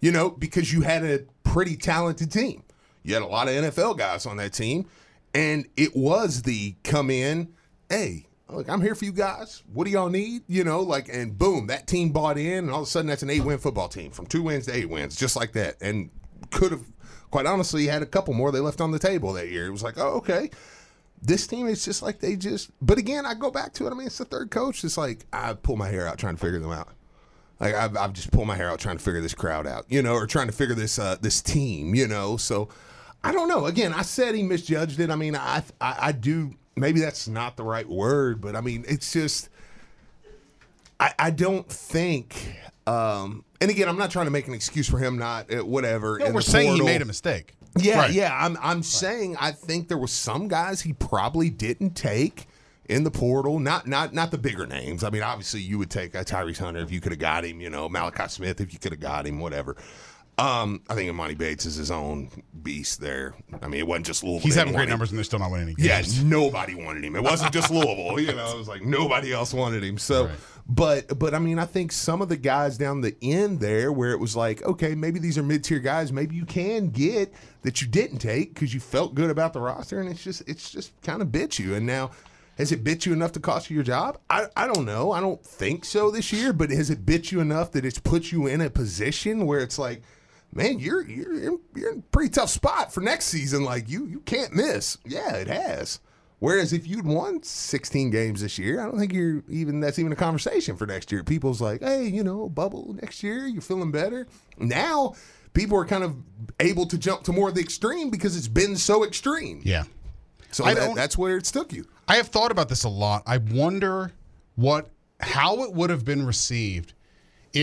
[0.00, 2.62] You know, because you had a pretty talented team.
[3.02, 4.86] You had a lot of NFL guys on that team,
[5.34, 7.48] and it was the come in,
[7.88, 9.62] hey, look, I'm here for you guys.
[9.72, 10.42] What do y'all need?
[10.48, 13.22] You know, like, and boom, that team bought in, and all of a sudden that's
[13.22, 15.76] an eight win football team from two wins to eight wins, just like that.
[15.80, 16.10] And
[16.50, 16.84] could have,
[17.30, 19.66] quite honestly, had a couple more they left on the table that year.
[19.66, 20.50] It was like, oh, okay
[21.22, 23.94] this team is just like they just but again i go back to it i
[23.94, 26.58] mean it's the third coach it's like i pull my hair out trying to figure
[26.58, 26.88] them out
[27.60, 30.02] like i've, I've just pulled my hair out trying to figure this crowd out you
[30.02, 32.68] know or trying to figure this uh this team you know so
[33.24, 36.54] i don't know again i said he misjudged it i mean i i, I do
[36.80, 39.48] maybe that's not the right word but i mean it's just
[41.00, 42.54] i i don't think
[42.86, 46.18] um and again i'm not trying to make an excuse for him not uh, whatever
[46.18, 47.54] No, we're saying he made a mistake.
[47.78, 48.12] Yeah, Right.
[48.12, 48.36] yeah.
[48.36, 52.48] I'm I'm saying I think there was some guys he probably didn't take
[52.88, 53.60] in the portal.
[53.60, 55.04] Not not not the bigger names.
[55.04, 57.60] I mean, obviously you would take a Tyrese Hunter if you could have got him.
[57.60, 59.38] You know, Malachi Smith if you could have got him.
[59.38, 59.76] Whatever.
[60.38, 62.30] Um, I think Emoni Bates is his own
[62.62, 63.34] beast there.
[63.60, 64.40] I mean, it wasn't just Louisville.
[64.44, 67.04] He's They having great wanted- numbers and they're still not winning any Yeah, nobody wanted
[67.04, 67.16] him.
[67.16, 68.20] It wasn't just Louisville.
[68.20, 69.98] You know, it was like nobody else wanted him.
[69.98, 70.34] So, Right.
[70.68, 74.12] but but I mean, I think some of the guys down the end there, where
[74.12, 76.12] it was like, okay, maybe these are mid tier guys.
[76.12, 80.00] Maybe you can get that you didn't take because you felt good about the roster,
[80.00, 81.74] and it's just it's just kind of bit you.
[81.74, 82.10] And now.
[82.56, 84.18] Has it bit you enough to cost you your job?
[84.28, 85.12] I, I don't know.
[85.12, 88.32] I don't think so this year, but has it bit you enough that it's put
[88.32, 90.02] you in a position where it's like,
[90.52, 93.64] man, you're you're in, you're in a pretty tough spot for next season.
[93.64, 94.98] Like you you can't miss.
[95.06, 96.00] Yeah, it has.
[96.40, 100.12] Whereas if you'd won 16 games this year, I don't think you're even that's even
[100.12, 101.24] a conversation for next year.
[101.24, 104.26] People's like, hey, you know, bubble next year, you're feeling better.
[104.56, 105.14] Now
[105.52, 106.14] people are kind of
[106.60, 109.62] able to jump to more of the extreme because it's been so extreme.
[109.64, 109.84] Yeah.
[110.52, 111.86] So I that, don't- that's where it's took you.
[112.06, 113.22] I have thought about this a lot.
[113.26, 114.12] I wonder
[114.54, 116.94] what how it would have been received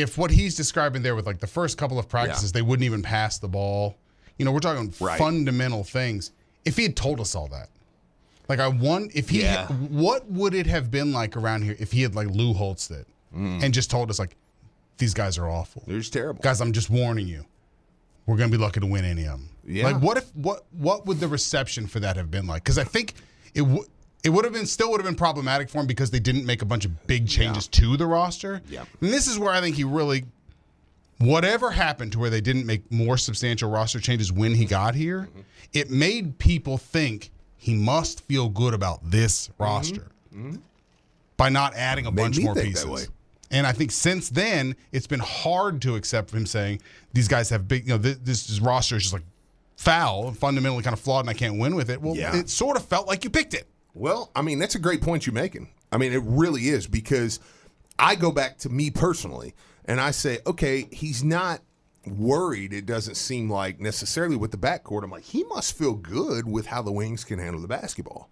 [0.01, 3.01] if what he's describing there with like the first couple of practices they wouldn't even
[3.01, 3.97] pass the ball.
[4.37, 5.17] You know, we're talking Right.
[5.17, 6.31] fundamental things.
[6.65, 7.69] If he had told us all that.
[8.49, 9.67] Like I want, if he Yeah.
[9.67, 13.07] what would it have been like around here if he had like Lou Holtz it
[13.35, 13.63] mm.
[13.63, 14.35] and just told us like
[14.97, 15.83] these guys are awful.
[15.87, 16.41] They're just terrible.
[16.41, 17.45] Guys, I'm just warning you.
[18.25, 19.49] We're gonna be lucky to win any of them.
[19.65, 19.85] Yeah.
[19.85, 22.63] Like, what if what what would the reception for that have been like?
[22.63, 23.13] Because I think
[23.53, 23.87] it would
[24.25, 26.61] it would have been still would have been problematic for him because they didn't make
[26.61, 28.61] a bunch of big changes to the roster.
[28.69, 28.83] Yeah.
[28.99, 30.25] And this is where I think he really
[31.19, 35.29] whatever happened to where they didn't make more substantial roster changes when he got here,
[35.29, 35.39] Mm-hmm.
[35.73, 40.07] it made people think he must feel good about this roster
[41.37, 42.15] by not adding a Mm-hmm.
[42.15, 43.09] Made bunch more pieces.
[43.51, 46.81] And I think since then, it's been hard to accept him saying
[47.13, 49.23] these guys have big, you know, this, this roster is just like
[49.77, 52.01] foul and fundamentally kind of flawed and I can't win with it.
[52.01, 52.35] Well, Yeah.
[52.35, 53.67] it sort of felt like you picked it.
[53.95, 55.69] Well, I mean, that's a great point you're making.
[55.91, 57.39] I mean, it really is because
[57.97, 59.55] I go back to me personally
[59.85, 61.61] and I say, okay, he's not
[62.05, 65.03] worried, it doesn't seem like necessarily with the backcourt.
[65.03, 68.29] I'm like, he must feel good with how the wings can handle the basketball.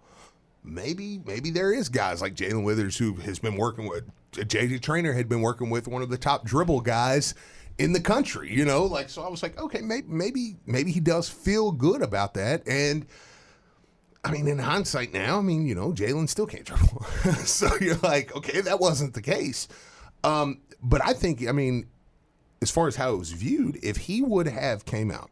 [0.62, 5.12] Maybe, maybe there is guys like Jae'Lyn Withers who has been working with JJ Traynor
[5.12, 7.34] had been working with one of the top dribble guys
[7.78, 11.00] in the country, you know, like so I was like, okay, maybe maybe maybe he
[11.00, 12.66] does feel good about that.
[12.68, 13.06] And
[14.24, 17.04] I mean, in hindsight now, I mean, you know, Jae'Lyn still can't dribble.
[17.44, 19.68] so you're like, okay, that wasn't the case.
[20.22, 21.86] Um, but I think, I mean,
[22.62, 25.30] as far as how it was viewed, if he would have came out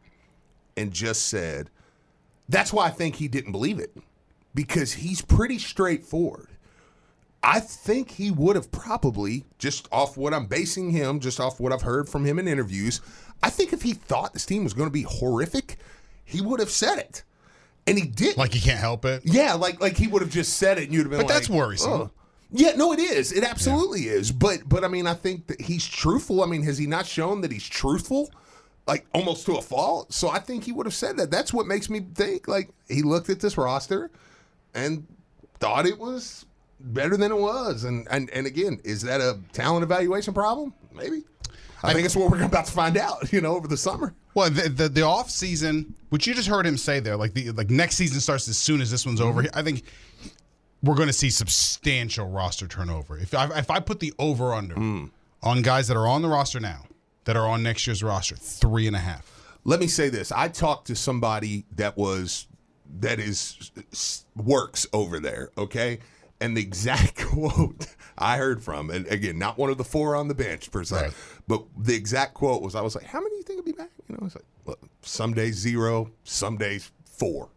[0.76, 1.70] and just said,
[2.48, 3.96] that's why I think he didn't believe it
[4.54, 6.48] because he's pretty straightforward.
[7.42, 11.72] I think he would have probably, just off what I'm basing him, just off what
[11.72, 13.00] I've heard from him in interviews,
[13.42, 15.78] I think if he thought this team was going to be horrific,
[16.24, 17.24] he would have said it.
[17.86, 18.38] And he didn't.
[18.38, 19.22] Like he can't help it.
[19.24, 21.34] Yeah, like like he would have just said it, and you'd have been But like,
[21.34, 21.92] that's worrisome.
[21.92, 22.10] "Oh."
[22.54, 23.32] Yeah, no, it is.
[23.32, 24.30] It absolutely is.
[24.30, 26.42] But but I mean, I think that he's truthful.
[26.42, 28.30] I mean, has he not shown that he's truthful?
[28.86, 30.12] Like almost to a fault.
[30.12, 31.30] So I think he would have said that.
[31.30, 34.10] That's what makes me think like he looked at this roster
[34.74, 35.06] and
[35.60, 36.44] thought it was
[36.78, 37.84] better than it was.
[37.84, 40.74] And and and again, is that a talent evaluation problem?
[40.92, 41.22] Maybe.
[41.82, 43.32] I think it's what we're about to find out.
[43.32, 44.14] You know, over the summer.
[44.34, 47.50] Well, the, the the off season, which you just heard him say there, like the
[47.52, 49.42] like next season starts as soon as this one's over.
[49.42, 49.58] Mm-hmm.
[49.58, 49.84] I think
[50.82, 53.18] we're going to see substantial roster turnover.
[53.18, 55.10] If I if I put the over under mm.
[55.42, 56.84] on guys that are on the roster now
[57.24, 59.30] that are on next year's roster, three and a half.
[59.64, 62.46] let me say this i talked to somebody that was
[63.00, 63.72] that is
[64.36, 65.98] works over there okay
[66.40, 67.86] and the exact quote
[68.18, 70.96] i heard from and again not one of the four on the bench per se
[70.96, 71.12] Right.
[71.48, 73.72] but the exact quote was i was like how many do you think will be
[73.72, 77.48] back you know it's like well, some days zero some days four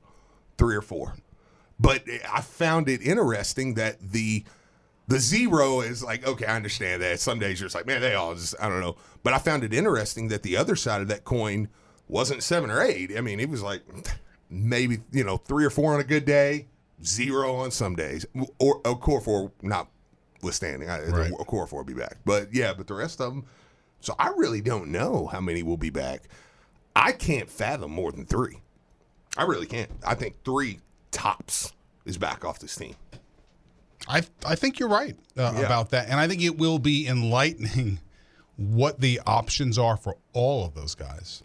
[0.58, 1.16] three or four
[1.80, 4.44] but i found it interesting that the
[5.08, 7.20] the zero is like, okay, I understand that.
[7.20, 8.96] Some days you're just like, man, they all just, I don't know.
[9.22, 11.68] But I found it interesting that the other side of that coin
[12.08, 13.16] wasn't seven or eight.
[13.16, 13.84] I mean, it was like
[14.50, 16.70] maybe, you know, three or four on a good day,
[17.04, 18.26] zero on some days.
[18.58, 19.52] Or a core four
[20.46, 20.90] notwithstanding.
[20.90, 21.32] I, Right.
[21.32, 22.18] A core four will be back.
[22.26, 23.46] But yeah, but the rest of them.
[24.02, 26.24] So I really don't know how many will be back.
[26.96, 28.62] I can't fathom more than three.
[29.38, 29.90] I really can't.
[30.06, 30.80] I think three
[31.12, 31.74] tops
[32.06, 32.96] is back off this team.
[34.08, 35.62] I I think you're right uh, Yeah.
[35.66, 38.00] about that, and I think it will be enlightening
[38.58, 41.44] what the options are for all of those guys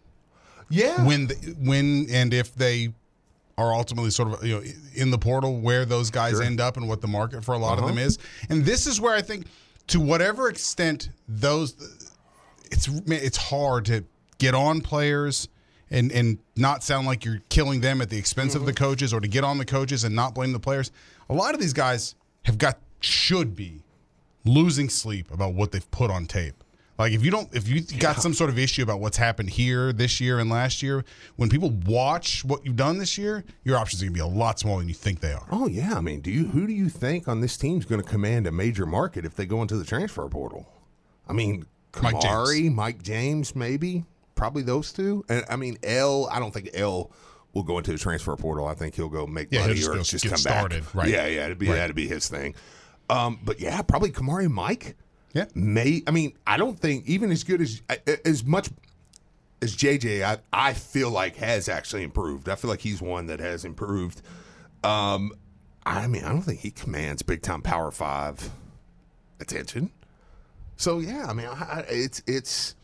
[0.69, 1.05] Yeah.
[1.07, 2.93] when the, when and if they
[3.61, 4.63] are ultimately sort of you know
[4.95, 7.79] in the portal where those guys end up and what the market for a lot
[7.79, 8.19] of them is.
[8.49, 9.47] And this is where I think
[9.89, 11.75] to whatever extent those
[12.73, 14.05] it's it's hard to
[14.39, 15.49] get on players
[15.91, 18.85] and and not sound like you're killing them at the expense of the Mm-hmm.
[18.85, 20.91] coaches or to get on the coaches and not blame the players.
[21.29, 23.83] A lot of these guys have got should be
[24.45, 26.60] losing sleep about what they've put on tape.
[27.01, 29.91] Like if you don't if you got some sort of issue about what's happened here
[29.91, 31.03] this year and last year,
[31.37, 34.27] when people watch what you've done this year, your options are going to be a
[34.39, 35.47] lot smaller than you think they are.
[35.51, 38.03] Oh yeah, I mean, do you who do you think on this team is going
[38.03, 40.67] to command a major market if they go into the transfer portal?
[41.27, 41.65] I mean,
[42.03, 42.77] Mike Kamari, James.
[42.77, 45.25] Mike James, maybe, probably those two.
[45.31, 46.29] And I mean, L.
[46.31, 47.11] I don't think L
[47.55, 48.67] will go into the transfer portal.
[48.67, 50.95] I think he'll go make Yeah, money just or just get come started, back.
[50.95, 51.09] right.
[51.09, 51.77] Yeah, yeah, it'd be Right.
[51.77, 52.55] that'd be his thing.
[53.09, 54.97] Um, but yeah, probably Kamari, Mike.
[55.33, 55.47] Yeah.
[55.55, 57.83] May I mean, I don't think even as good as
[58.25, 58.69] as much
[59.63, 62.49] as JJ, I, I feel like has actually improved.
[62.49, 64.23] I feel like he's one that has improved.
[64.83, 65.33] Um,
[65.85, 68.51] I mean, I don't think he commands big time Power Five
[69.41, 69.91] attention.
[70.77, 72.75] So yeah, I mean, I, it's it's.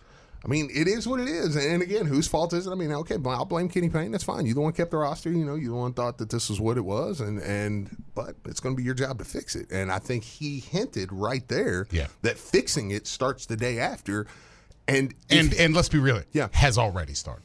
[0.46, 1.56] I mean, it is what it is.
[1.56, 2.70] And again, whose fault is it?
[2.70, 4.12] I mean, okay, I'll blame Kenny Payne.
[4.12, 4.46] That's fine.
[4.46, 5.28] You the one kept the roster.
[5.28, 8.36] You know, you the one thought that this was what it was, and and but
[8.44, 9.72] it's going to be your job to fix it.
[9.72, 12.06] And I think he hinted right there Yeah.
[12.22, 14.28] that fixing it starts the day after.
[14.86, 16.46] And if- And and let's be real, Yeah.
[16.52, 17.42] has already started.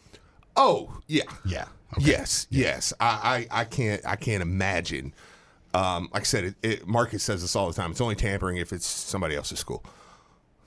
[0.56, 1.66] oh yeah, Yeah.
[2.00, 2.94] Yes, yes.
[3.02, 5.14] I, I, I can't I can't imagine.
[5.74, 7.92] Um, like I said, it, it, Marcus says this all the time.
[7.92, 9.84] It's only tampering if it's somebody else's school.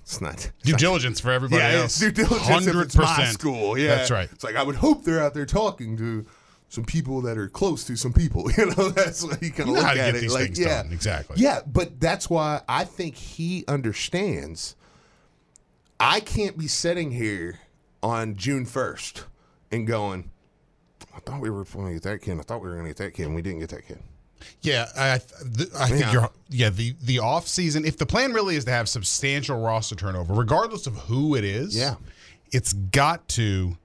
[0.04, 2.00] It's not it's Due not- diligence for everybody yeah, else.
[2.00, 3.78] it's due diligence if it's my school.
[3.78, 4.28] Yeah, That's right.
[4.30, 6.26] It's like I would hope they're out there talking to
[6.68, 8.50] some people that are close to some people.
[8.58, 10.20] You know, that's what you kind of look how to at get it.
[10.20, 10.92] these like, yeah, done.
[10.92, 11.36] Exactly.
[11.38, 14.76] Yeah, but that's why I think he understands.
[15.98, 17.60] I can't be sitting here
[18.02, 19.24] on June first
[19.72, 20.30] and going.
[21.16, 22.38] I thought we were going to get that kid.
[22.38, 24.00] I thought we were going to get that kid, and we didn't get that kid.
[24.62, 25.20] Yeah, I,
[25.56, 26.12] th- I think Yeah.
[26.12, 26.30] you're.
[26.48, 27.84] Yeah, the the off season.
[27.84, 31.76] If the plan really is to have substantial roster turnover, regardless of who it is,
[31.76, 31.94] Yeah.
[32.52, 33.76] it's got to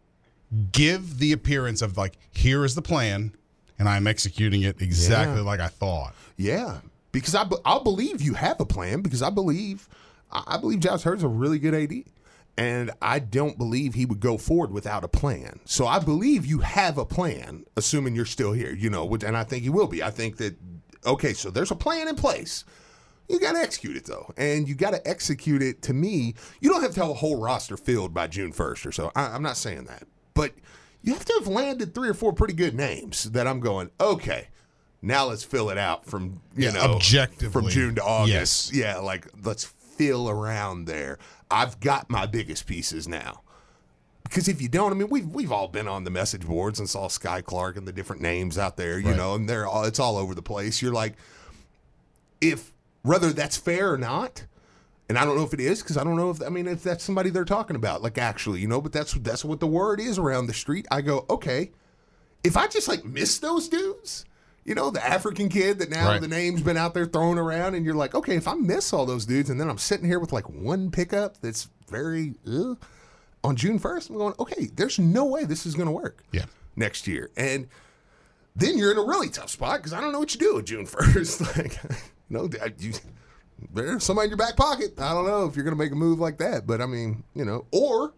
[0.72, 3.34] give the appearance of like here is the plan,
[3.78, 5.42] and I'm executing it exactly Yeah.
[5.44, 6.16] like I thought.
[6.38, 6.80] Yeah,
[7.12, 9.88] because I I'll believe you have a plan because I believe
[10.32, 12.04] I I believe Josh Heird's a really good AD,
[12.58, 15.60] and I don't believe he would go forward without a plan.
[15.66, 18.74] So I believe you have a plan, assuming you're still here.
[18.74, 20.04] You know, and I think you will be.
[20.04, 20.58] I think that
[21.06, 22.66] okay, so there's a plan in place.
[23.30, 25.84] You got to execute it though, and you got to execute it.
[25.84, 28.92] To me, you don't have to have a whole roster filled by June first or
[28.92, 29.12] so.
[29.16, 30.54] I, I'm not saying that, but
[31.04, 33.92] you have to have landed three or four pretty good names that I'm going.
[34.02, 34.48] Okay,
[35.04, 38.74] now let's fill it out from you Yeah, know objectively, from June to August.
[38.74, 38.80] yes.
[38.82, 41.20] Yeah, like let's fill around there.
[41.52, 43.42] I've got my biggest pieces now.
[44.24, 46.88] Because if you don't, I mean, we've we've all been on the message boards and
[46.88, 49.18] saw Skyy Clark and the different names out there, you Right.
[49.18, 50.82] know, and they're all it's all over the place.
[50.82, 51.16] You're like,
[52.42, 54.46] if whether that's fair or not,
[55.08, 56.84] and I don't know if it is because I don't know if I mean if
[56.84, 60.00] that's somebody they're talking about, like actually, you know, but that's that's what the word
[60.00, 60.86] is around the street.
[60.92, 61.72] I go, okay,
[62.44, 64.26] if I just like miss those dudes,
[64.66, 66.22] you know, the African kid that now Right.
[66.22, 69.06] the name's been out there thrown around, and you're like, okay, if I miss all
[69.06, 72.78] those dudes, and then I'm sitting here with like one pickup that's very ugh,
[73.44, 76.24] on June first, I'm going, okay, there's no way this is going to work.
[76.32, 76.46] Yeah.
[76.76, 77.68] next year, and
[78.56, 80.66] then you're in a really tough spot because I don't know what you do with
[80.66, 81.42] June first.
[81.58, 81.78] like,
[82.30, 82.94] no, you,
[83.74, 85.00] there's somebody in your back pocket.
[85.00, 87.24] I don't know if you're going to make a move like that, but I mean,
[87.34, 88.14] you know, or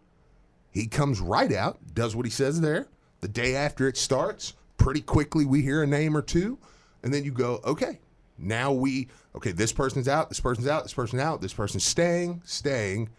[0.71, 2.87] he comes right out, does what he says there.
[3.21, 6.57] The day after it starts, pretty quickly we hear a name or two,
[7.03, 7.99] and then you go, okay,
[8.37, 12.41] now we, okay, this person's out, this person's out, this person's out, this person's staying,
[12.45, 13.09] staying.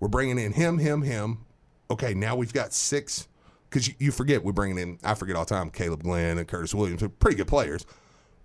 [0.00, 1.44] We're bringing in him, him, him.
[1.90, 3.28] Okay, now we've got six.
[3.68, 6.48] Because you, you forget, we're bringing in, I forget all the time, Kaleb Glenn and
[6.48, 7.84] Curtis Williams, pretty good players.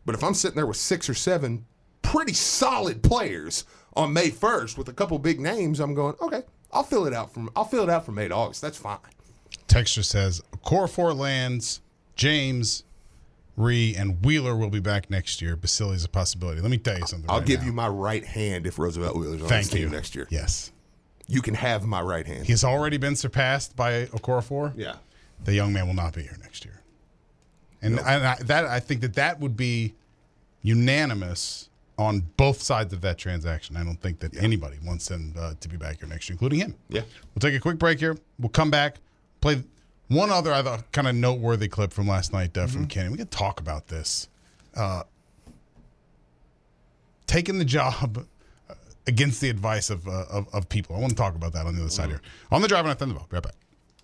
[0.06, 1.66] But if I'm sitting there with six or seven
[2.02, 6.84] pretty solid players on May 1st with a couple big names, I'm going, okay, I'll
[6.84, 8.62] fill it out from I'll fill it out from May to August.
[8.62, 9.00] That's fine.
[9.68, 11.82] Texture says Core Four lands,
[12.18, 12.84] James,
[13.56, 15.56] Ree, and Wheeler will be back next year.
[15.56, 16.60] Basili's a possibility.
[16.62, 17.30] Let me tell you something.
[17.30, 17.68] I'll right give now.
[17.68, 20.28] you my right hand if Roosevelt Wheeler's on Thank this team next year.
[20.30, 20.72] Yes,
[21.28, 22.46] You can have my right hand.
[22.46, 24.74] he's already been surpassed by Okorafor.
[24.76, 24.96] yeah.
[25.44, 26.82] the young man will not be here next year.
[27.82, 29.94] And I, I, that I think that that would be
[30.64, 33.76] unanimous on both sides of that transaction.
[33.78, 36.60] I don't think that anybody wants him uh, to be back here next year, including
[36.60, 36.76] him.
[36.90, 37.02] Yeah.
[37.34, 38.16] We'll take a quick break here.
[38.40, 38.98] We'll come back,
[39.42, 39.64] play
[40.08, 42.74] one other I thought kind of noteworthy clip from last night uh, Mm-hmm.
[42.74, 43.10] from Kenny.
[43.10, 44.30] We can talk about this.
[44.76, 45.04] Uh,
[47.26, 48.26] taking the job
[48.70, 48.74] uh,
[49.06, 50.96] against the advice of, uh, of of people.
[50.96, 52.22] I want to talk about that on the other side here.
[52.52, 53.30] On the drive and I Thunderbolt.
[53.30, 53.56] Be right back.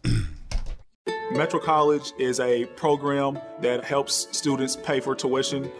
[1.32, 5.72] Metro College is a program that helps students pay for tuition,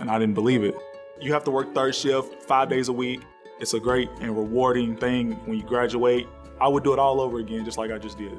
[0.00, 0.74] and I didn't believe it.
[1.20, 3.20] You have to work third shift five days a week.
[3.60, 6.26] It's a great and rewarding thing when you graduate.
[6.60, 8.38] I would do it all over again, just like I just did.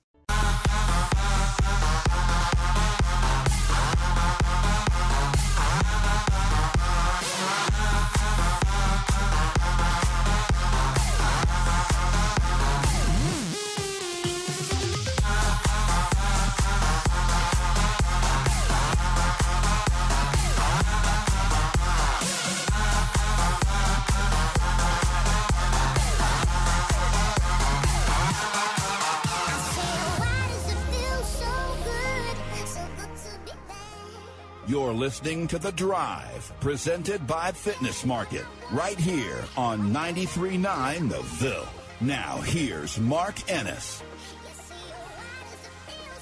[35.51, 41.67] to The Drive, presented by Fitness Market, right here on 93.9 The Ville.
[41.99, 44.01] Now, here's Mark Ennis.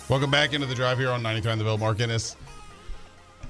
[0.09, 1.77] Welcome back into the drive here on 93 on the Bill.
[1.77, 2.35] Mark Ennis.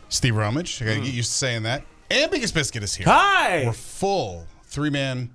[0.09, 0.81] Steve Rumage.
[0.81, 1.05] I gotta hmm.
[1.05, 1.83] get used to saying that.
[2.11, 3.07] And Biggest Biscuit is here.
[3.07, 3.63] Hi.
[3.65, 5.33] We're full three man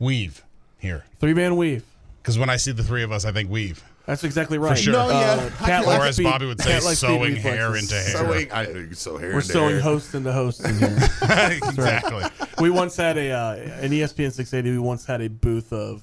[0.00, 0.42] weave
[0.80, 1.04] here.
[1.20, 1.84] Three man weave.
[2.20, 3.84] Because when I see the three of us, I think weave.
[4.08, 4.70] That's exactly right.
[4.70, 4.94] For sure.
[4.94, 5.32] No, yeah.
[5.32, 8.16] Uh, cat Or as Bobby would say, cat like sewing hair into hair.
[8.16, 9.80] Sewing, I think so hair We're into sewing hair.
[9.80, 10.96] host into hosts in here.
[11.62, 12.24] exactly.
[12.58, 14.70] we once had a uh, an ESPN 680.
[14.70, 16.00] We once had a booth of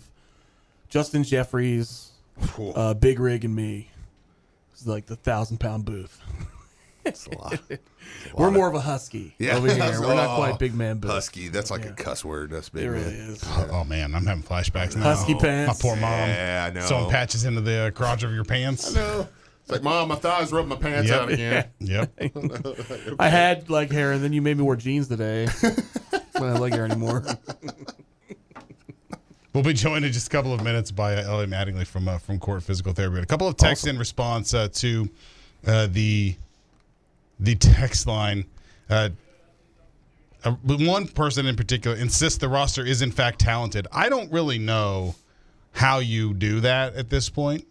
[0.88, 2.12] Justin Jeffries,
[2.76, 3.90] uh, Big Rig, and me.
[4.74, 6.22] It's like the thousand pound booth.
[7.06, 7.60] That's a lot.
[8.38, 9.56] We're more of a husky Yeah.
[9.58, 10.02] over here.
[10.02, 11.12] We're not quite big man booth.
[11.12, 11.48] Husky.
[11.48, 12.50] That's like a cuss word.
[12.52, 12.84] That's big.
[12.84, 13.30] It really man.
[13.30, 13.44] is.
[13.46, 15.04] Oh, oh, man, I'm having flashbacks now.
[15.04, 15.82] Husky pants.
[15.84, 16.12] My poor mom.
[16.12, 16.82] Yeah, I know.
[16.82, 18.96] Sewing patches into the crotch of your pants.
[18.96, 19.28] I know.
[19.62, 21.22] It's like, Mom, my thighs rubbing my pants Yep.
[21.22, 21.66] out again.
[21.80, 23.16] Yep.
[23.20, 25.48] I had like hair, and then you made me wear jeans today.
[25.64, 25.70] I
[26.36, 27.26] don't have leg hair anymore.
[29.54, 32.18] We'll be joined in just a couple of minutes by uh, Elliot Mattingly from uh,
[32.18, 33.20] from KORT Physical Therapy.
[33.22, 35.10] A couple of texts in response uh, to
[35.66, 36.36] uh, the
[37.40, 38.46] the text line.
[38.90, 39.10] Uh,
[40.44, 43.88] uh, one person in particular insists the roster is in fact talented.
[43.92, 45.16] I don't really know
[45.72, 47.66] how you do that at this point.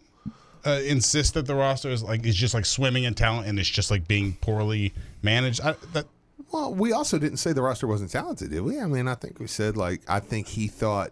[0.65, 3.69] Uh, insist that the roster is like is just like swimming in talent and it's
[3.69, 5.61] just like being poorly managed.
[5.61, 6.07] I, that
[6.51, 8.79] Well, we also didn't say the roster wasn't talented, did we?
[8.79, 11.11] I mean, I think we said like I think he thought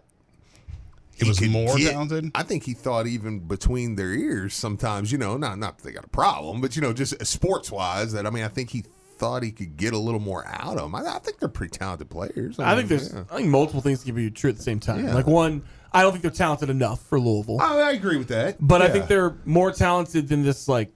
[1.18, 2.30] it he was more get- talented.
[2.34, 5.92] I think he thought even between their ears sometimes, you know, not not that they
[5.92, 8.84] got a problem, but you know, just sports wise, that I mean, I think he
[9.16, 10.94] thought he could get a little more out of them.
[10.94, 12.58] I, I think they're pretty talented players.
[12.58, 13.24] I think mean, there's yeah.
[13.30, 15.04] I think multiple things can be true at the same time.
[15.06, 15.14] Yeah.
[15.14, 15.62] Like one,
[15.92, 18.88] I don't think they're talented enough for Louisville, I, I agree with that, but I
[18.90, 20.92] think they're more talented than this like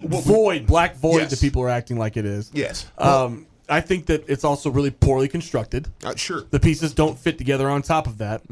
[0.00, 1.30] void, black void Yes.
[1.30, 2.50] that people are acting like it is.
[2.52, 5.88] yes, Um, I think that it's also really poorly constructed.
[6.04, 6.42] uh, sure.
[6.50, 7.68] The pieces don't fit together.
[7.68, 8.42] On top of that,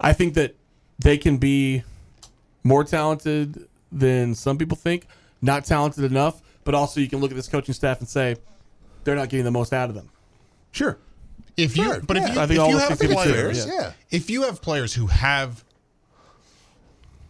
[0.00, 0.54] I think that
[0.98, 1.82] they can be
[2.64, 5.06] more talented than some people think.
[5.42, 8.36] Not talented enough, but also you can look at this coaching staff and say
[9.04, 10.08] they're not getting the most out of them.
[10.72, 10.98] Sure.
[11.56, 12.28] If you, Sure, but yeah.
[12.28, 13.72] if you, I think if all you have things can be true, players, yeah.
[13.72, 13.92] Yeah.
[14.10, 15.62] if you have players who have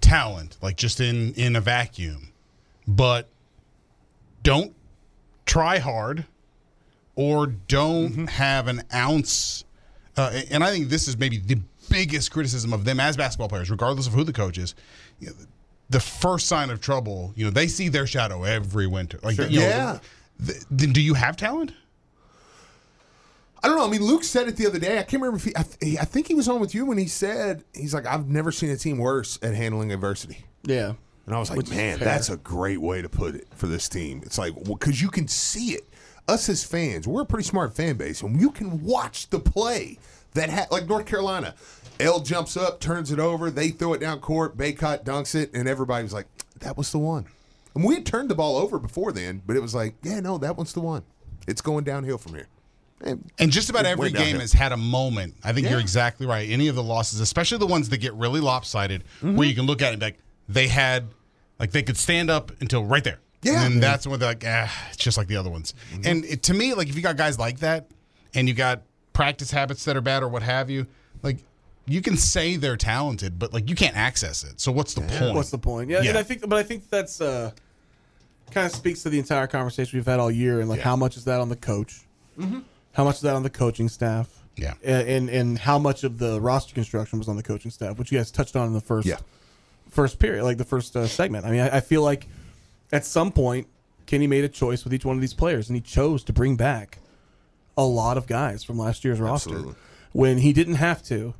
[0.00, 2.32] talent, like just in in a vacuum,
[2.86, 3.28] but
[4.42, 4.74] don't
[5.44, 6.24] try hard
[7.16, 8.24] or don't Mm-hmm.
[8.26, 9.64] have an ounce,
[10.16, 11.58] uh, and I think this is maybe the
[11.90, 14.74] biggest criticism of them as basketball players, regardless of who the coach is.
[15.18, 15.32] You know,
[15.90, 19.18] the first sign of trouble, you know, they see their shadow every winter.
[19.22, 19.98] Like, you know, Yeah.
[20.44, 21.72] th- then do you have talent?
[23.62, 23.86] I don't know.
[23.86, 24.98] I mean, Luke said it the other day.
[24.98, 25.52] I can't remember if he.
[25.56, 28.28] I, th- I think he was on with you when he said he's like, "I've
[28.28, 30.92] never seen a team worse at handling adversity." Yeah.
[31.24, 33.88] And I was like, Which man, that's a great way to put it for this
[33.88, 34.20] team.
[34.24, 35.84] It's like, because you can see it.
[36.28, 39.98] Us as fans, we're a pretty smart fan base, and you can watch the play
[40.34, 41.54] that, ha- like North Carolina.
[41.98, 45.68] El jumps up, turns it over, they throw it down court, Bacot dunks it, and
[45.68, 46.26] everybody was like,
[46.60, 47.26] that was the one.
[47.74, 50.36] And we had turned the ball over before then, but it was like, yeah, no,
[50.38, 51.04] that one's the one.
[51.46, 52.48] It's going downhill from here.
[53.02, 54.40] And, And just about every game downhill.
[54.40, 55.34] has had a moment.
[55.44, 56.48] I think you're exactly right.
[56.48, 59.42] Any of the losses, especially the ones that get really lopsided, where mm-hmm.
[59.42, 60.18] you can look at it like,
[60.48, 61.08] they had,
[61.58, 63.20] like, they could stand up until right there.
[63.42, 63.64] Yeah.
[63.64, 65.74] And that's when they're like, ah, it's just like the other ones.
[66.04, 67.86] And it, to me, like, if you got guys like that
[68.34, 68.82] and you got
[69.12, 70.86] practice habits that are bad or what have you,
[71.22, 71.38] like,
[71.86, 74.60] you can say they're talented, but, like, you can't access it.
[74.60, 75.34] So what's the point?
[75.34, 75.88] What's the point?
[75.90, 76.10] Yeah, Yeah.
[76.10, 77.52] and I think, but I think that's uh,
[78.50, 81.16] kind of speaks to the entire conversation we've had all year, and like how much
[81.16, 82.00] is that on the coach?
[82.92, 84.28] How much is that on the coaching staff?
[84.56, 84.72] Yeah.
[84.82, 88.10] and, and and how much of the roster construction was on the coaching staff, which
[88.10, 89.18] you guys touched on in the first Yeah.
[89.90, 91.44] first period, like the first uh, segment.
[91.44, 92.26] I mean, I, I feel like
[92.92, 93.66] at some point
[94.06, 96.56] Kenny made a choice with each one of these players, and he chose to bring
[96.56, 96.98] back
[97.76, 99.64] a lot of guys from last year's roster
[100.12, 101.34] when he didn't have to.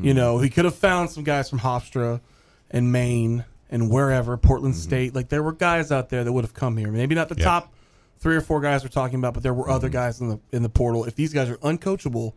[0.00, 0.16] You hmm.
[0.16, 2.20] know, he could have found some guys from Hofstra
[2.70, 4.82] and Maine and wherever, Portland mm-hmm.
[4.82, 5.14] State.
[5.14, 6.90] Like there were guys out there that would have come here.
[6.90, 7.44] Maybe not the Yeah.
[7.44, 7.72] top
[8.18, 9.94] three or four guys we're talking about, but there were other mm-hmm.
[9.94, 11.04] guys in the in the portal.
[11.04, 12.32] If these guys are uncoachable,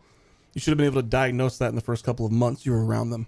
[0.54, 2.72] you should have been able to diagnose that in the first couple of months you
[2.72, 3.26] were around them.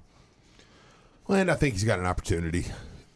[1.26, 2.66] Well, and I think he's got an opportunity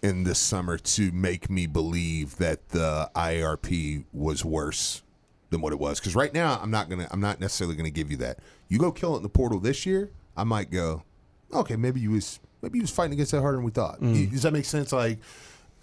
[0.05, 5.03] in this summer to make me believe that the IRP was worse
[5.49, 5.99] than what it was.
[5.99, 8.39] Because right now, I'm not gonna, I'm not necessarily gonna give you that.
[8.69, 11.05] You go kill it in the portal this year, I might go,
[11.53, 13.99] okay, maybe you was, maybe you was fighting against that harder than we thought.
[14.01, 14.31] Mm.
[14.31, 14.93] Does that make sense?
[14.93, 15.21] Like,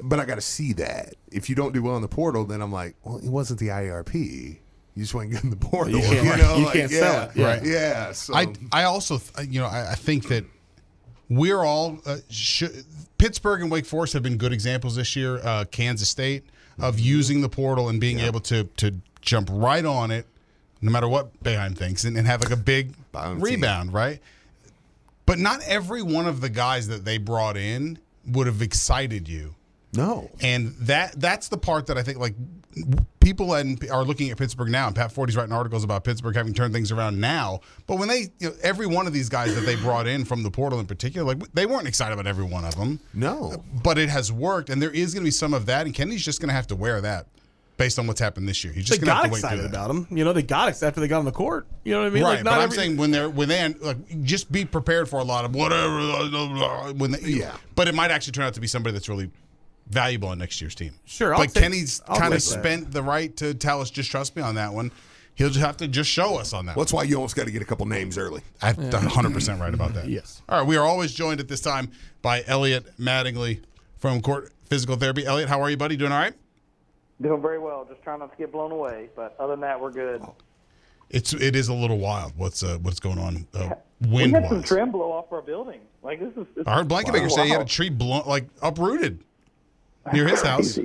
[0.03, 1.15] but I got to see that.
[1.31, 3.69] If you don't do well in the portal, then I'm like, well, it wasn't the
[3.69, 4.57] IRP.
[4.93, 5.93] You just went good in the portal.
[5.95, 7.31] You can't- know, you like, can't yeah, sell it.
[7.35, 7.45] Yeah.
[7.47, 7.63] Right.
[7.63, 8.11] Yeah.
[8.11, 10.43] So I I also th- you know I, I think that
[11.31, 12.63] we're all uh, sh-
[13.17, 15.39] Pittsburgh and Wake Forest have been good examples this year.
[15.43, 16.43] Uh, Kansas State
[16.79, 20.25] of using the portal and being able to to jump right on it,
[20.81, 23.41] no matter what Boeheim thinks, and, and have like a big Bouncy.
[23.41, 24.19] rebound, right?
[25.25, 29.55] But not every one of the guys that they brought in would have excited you.
[29.93, 30.29] no.
[30.41, 32.35] And that that's the part that I think like
[33.19, 36.53] people and are looking at Pittsburgh now, and Pat Forde's writing articles about Pittsburgh having
[36.53, 37.59] turned things around now.
[37.87, 40.43] But when they, you know, every one of these guys that they brought in from
[40.43, 42.99] the portal in particular, like they weren't excited about every one of them.
[43.13, 43.63] No.
[43.83, 46.23] But it has worked, and there is going to be some of that, and Kennedy's
[46.25, 47.27] just going to have to wear that
[47.77, 48.71] based on what's happened this year.
[48.73, 49.85] He's They just going to got have to excited through that.
[49.85, 50.07] about him.
[50.15, 51.65] You know, they got excited after they got on the court.
[51.83, 52.23] You know what I mean?
[52.23, 55.19] Right, Like, but I'm every- saying when they're when they like just be prepared for
[55.19, 55.99] a lot of whatever
[56.93, 57.55] when they, Yeah.
[57.75, 59.31] But it might actually turn out to be somebody that's really
[59.87, 60.93] valuable on next year's team.
[61.05, 62.59] Sure, I'll but take- Kenny's kind of take that.
[62.59, 64.91] spent the right to tell us just trust me on that one.
[65.35, 66.75] He'll just have to just show us on that.
[66.75, 68.41] Well, that's why you almost got to get a couple names early.
[68.61, 70.07] I'm 100 percent right about that.
[70.09, 70.41] Yes.
[70.49, 71.89] All right, we are always joined at this time
[72.21, 73.61] by Elliot Mattingly
[73.97, 75.25] from KORT Physical Therapy.
[75.25, 75.95] Elliot, how are you, buddy?
[75.95, 76.33] Doing all right?
[77.21, 77.85] Doing very well.
[77.89, 79.09] Just trying not to get blown away.
[79.15, 80.21] But other than that, we're good.
[81.09, 82.33] It's it is a little wild.
[82.37, 83.69] What's uh, what's going on uh,
[84.09, 84.67] We had some wise?
[84.67, 85.81] trim blow off our building.
[86.03, 86.47] Like this is.
[86.55, 89.19] This I heard Blankenbaker say he had a tree blown, like uprooted
[90.13, 90.79] near his house.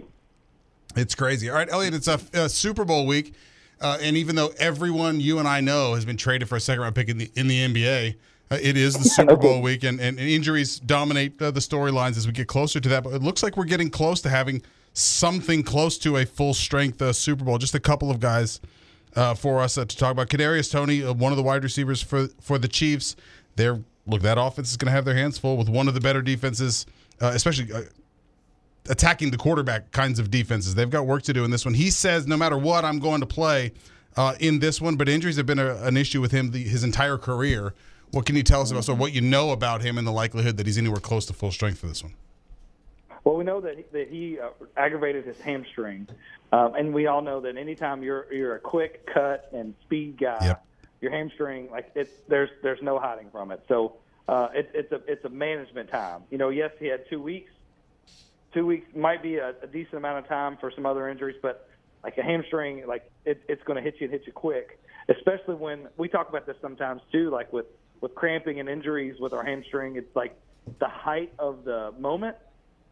[0.97, 1.51] It's crazy.
[1.51, 3.35] All right, Elliot, it's a, a Super Bowl week,
[3.81, 6.83] uh, and even though everyone you and I know has been traded for a second
[6.83, 8.15] round pick in the in the NBA,
[8.51, 12.27] uh, it is the Super Bowl week, and, and, injuries dominate uh, the storylines as
[12.27, 13.05] we get closer to that.
[13.05, 14.63] But it looks like we're getting close to having
[14.95, 17.59] something close to a full strength uh, Super Bowl.
[17.59, 18.61] Just a couple of guys
[19.15, 20.29] uh, for us uh, to talk about.
[20.29, 23.17] Kadarius Toney, uh, one of the wide receivers for for the Chiefs.
[23.57, 26.01] They're look that offense is going to have their hands full with one of the
[26.01, 26.87] better defenses,
[27.21, 27.69] uh, especially.
[28.89, 30.75] Attacking the quarterback kinds of defenses.
[30.75, 31.75] They've got work to do in this one.
[31.75, 33.73] He says, no matter what, I'm going to play
[34.17, 34.97] uh, in this one.
[34.97, 37.75] But injuries have been a, an issue with him the, his entire career.
[38.13, 40.57] What can you tell us about so what you know about him and the likelihood
[40.59, 42.15] that he's anywhere close to full strength for this one?
[43.25, 46.07] Well, we know that he, that he uh, aggravated his hamstring,
[46.53, 50.39] um, and we all know that anytime you're you're a quick cut and speed guy,
[50.41, 50.65] Yep.
[51.01, 53.65] your hamstring like it's there's there's no hiding from it.
[53.67, 53.97] So
[54.29, 56.23] uh, it, it's a it's a management time.
[56.31, 57.51] You know, yes, he had two weeks.
[58.55, 61.69] Two weeks might be a, a decent amount of time for some other injuries, but
[62.03, 64.81] like a hamstring, like it, it's going to hit you and hit you quick.
[65.09, 67.67] Especially when we talk about this sometimes too, like with
[68.01, 69.97] with cramping and injuries with our hamstring.
[69.97, 70.37] It's like
[70.81, 72.37] the height of the moment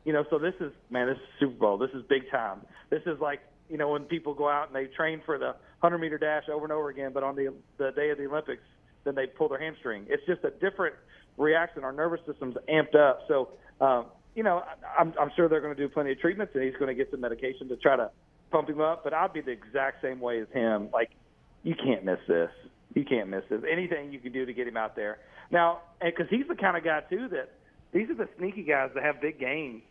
[0.04, 1.78] you know, so this is man, this is Super Bowl.
[1.78, 2.60] This is big time.
[2.90, 3.40] This is like
[3.70, 6.64] you know when people go out and they train for the hundred meter dash over
[6.64, 8.62] and over again, but on the the day of the Olympics,
[9.04, 10.06] then they pull their hamstring.
[10.08, 10.94] It's just a different
[11.38, 11.84] reaction.
[11.84, 13.20] Our nervous system's amped up.
[13.28, 13.50] So
[13.80, 14.62] um, you know,
[14.98, 17.10] I'm, I'm sure they're going to do plenty of treatments, and he's going to get
[17.10, 18.10] some medication to try to
[18.50, 19.04] pump him up.
[19.04, 20.88] But I'd be the exact same way as him.
[20.92, 21.10] Like
[21.62, 22.50] you can't miss this.
[22.94, 23.62] You can't miss this.
[23.70, 25.18] Anything you can do to get him out there
[25.50, 27.52] now, because he's the kind of guy too that
[27.92, 29.82] these are the sneaky guys that have big games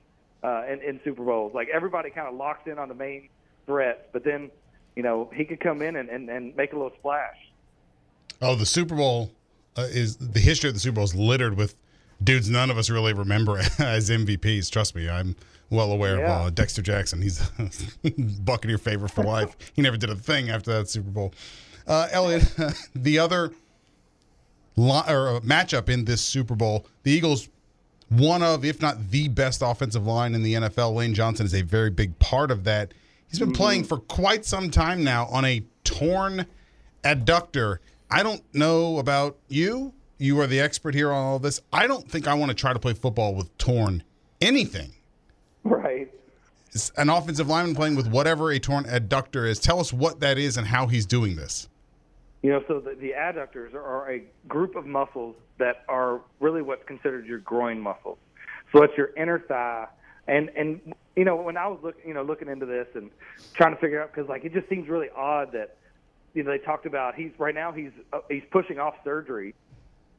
[0.44, 1.54] uh, in, in Super Bowls.
[1.54, 3.30] Like everybody kind of locks in on the main
[3.66, 4.52] threats, but then
[4.96, 7.38] you know he could come in and, and, and make a little splash.
[8.42, 9.32] Oh, the Super Bowl
[9.78, 11.76] uh, is the history of the Super Bowl is littered with
[12.24, 14.70] dudes none of us really remember as MVPs.
[14.72, 15.36] Trust me, I'm
[15.70, 16.40] well aware Yeah.
[16.42, 17.22] of uh, Dexter Jackson.
[17.22, 17.42] He's
[18.04, 18.12] a
[18.42, 19.56] Buccaneer favorite for life.
[19.76, 21.34] he never did a thing after that Super Bowl.
[21.88, 22.44] Uh, Elliot,
[22.96, 23.52] the other
[24.76, 27.50] li- or uh, matchup in this Super Bowl, the Eagles,
[28.10, 30.94] one of, if not the best offensive line in the NFL.
[30.96, 32.94] Lane Johnson is a very big part of that.
[33.28, 36.46] He's been playing for quite some time now on a torn
[37.04, 37.78] adductor.
[38.12, 39.94] I don't know about you.
[40.24, 41.60] You are the expert here on all this.
[41.74, 44.04] I don't think I want to try to play football with torn
[44.40, 44.94] anything.
[45.66, 46.10] Right.
[46.72, 49.60] It's An offensive lineman playing with whatever a torn adductor is.
[49.60, 51.68] Tell us what that is and how he's doing this.
[52.42, 56.86] You know, so the, the adductors are a group of muscles that are really what's
[56.86, 58.18] considered your groin muscles.
[58.72, 59.88] So it's your inner thigh,
[60.30, 63.12] and and you know when I was looking you know looking into this and
[63.56, 65.76] trying to figure out because like it just seems really odd that
[66.34, 69.54] you know they talked about he's right now he's uh, he's pushing off surgery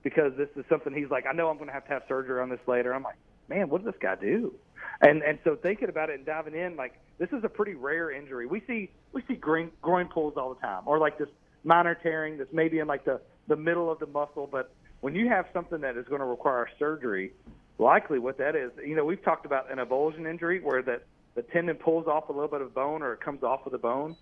[0.05, 2.40] because this is something he's like I know I'm going to have to have surgery
[2.40, 2.94] on this later.
[2.94, 3.16] I'm like,
[3.48, 4.55] man, what does this guy do?
[5.00, 8.12] And and so thinking about it and diving in, like this is a pretty rare
[8.12, 8.46] injury.
[8.46, 11.28] We see we see groin groin pulls all the time, or like this
[11.64, 14.48] minor tearing that's maybe in like the the middle of the muscle.
[14.50, 17.32] But when you have something that is going to require surgery,
[17.78, 21.42] likely what that is, you know, we've talked about an avulsion injury where that the
[21.42, 24.16] tendon pulls off a little bit of bone or it comes off of the bone.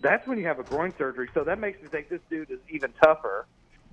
[0.00, 1.28] That's when you have a groin surgery.
[1.34, 3.46] So that makes me think this dude is even tougher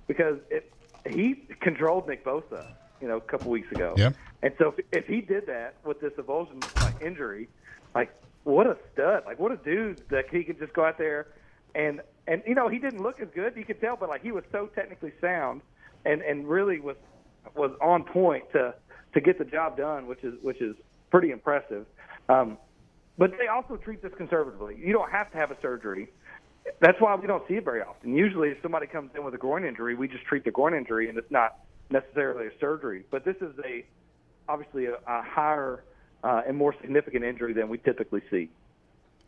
[0.06, 0.70] because it,
[1.08, 3.94] he controlled Nick Bosa, you know, a couple weeks ago.
[3.96, 4.10] Yeah.
[4.42, 7.48] And so if, if he did that with this avulsion like, injury,
[7.94, 8.10] like
[8.44, 9.24] what a stud!
[9.26, 11.28] Like what a dude that he could just go out there
[11.74, 13.56] and and you know he didn't look as good.
[13.56, 15.62] You could tell, but like he was so technically sound
[16.04, 16.96] and and really was
[17.54, 18.74] was on point to
[19.14, 20.74] to get the job done, which is which is
[21.10, 21.86] pretty impressive.
[22.28, 22.58] Um,
[23.16, 24.76] but they also treat this conservatively.
[24.76, 26.08] You don't have to have a surgery.
[26.80, 28.14] That's why we don't see it very often.
[28.14, 31.08] Usually, if somebody comes in with a groin injury, we just treat the groin injury,
[31.08, 31.58] and it's not
[31.90, 33.04] necessarily a surgery.
[33.10, 33.84] But this is a
[34.48, 35.84] obviously a, a higher
[36.22, 38.50] uh, and more significant injury than we typically see.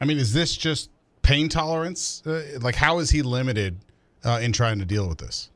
[0.00, 0.90] I mean, is this just
[1.22, 2.22] pain tolerance?
[2.26, 3.78] Uh, like, how is he limited
[4.24, 5.50] uh, in trying to deal with this?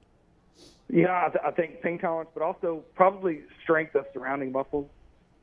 [0.89, 4.89] Yeah, I, th- I think pain tolerance, but also probably strength of surrounding muscles.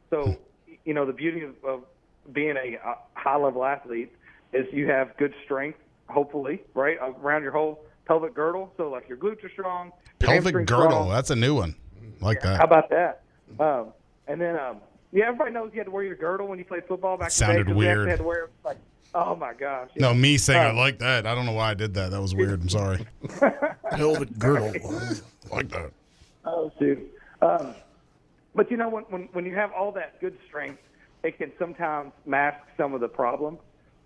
[0.09, 0.37] So,
[0.83, 1.83] you know, the beauty of, of
[2.31, 4.11] being a, a high level athlete
[4.53, 5.79] is you have good strength,
[6.09, 8.71] hopefully, right, around your whole pelvic girdle.
[8.77, 9.91] So, like your glutes are strong.
[10.19, 10.65] Pelvic girdle.
[10.89, 11.09] strong.
[11.09, 11.75] That's a new one.
[12.21, 12.57] Like that.
[12.57, 13.21] How about that?
[13.59, 13.93] Um,
[14.27, 14.77] and then, um,
[15.11, 17.59] yeah, everybody knows you had to wear your girdle when you played football back Sounded
[17.59, 17.69] in the day.
[17.73, 18.09] 'cause we actually weird.
[18.09, 18.77] Had to wear it, like,
[19.13, 19.89] oh my gosh.
[19.95, 21.25] No, me saying I Um, like that.
[21.27, 22.11] I don't know why I did that.
[22.11, 22.61] That was weird.
[22.61, 23.05] I'm sorry.
[23.91, 24.71] Pelvic girdle.
[25.51, 25.91] like that.
[26.45, 26.99] Oh, shoot.
[27.41, 27.75] Um,
[28.55, 30.81] but you know, when, when when you have all that good strength,
[31.23, 33.57] it can sometimes mask some of the problem.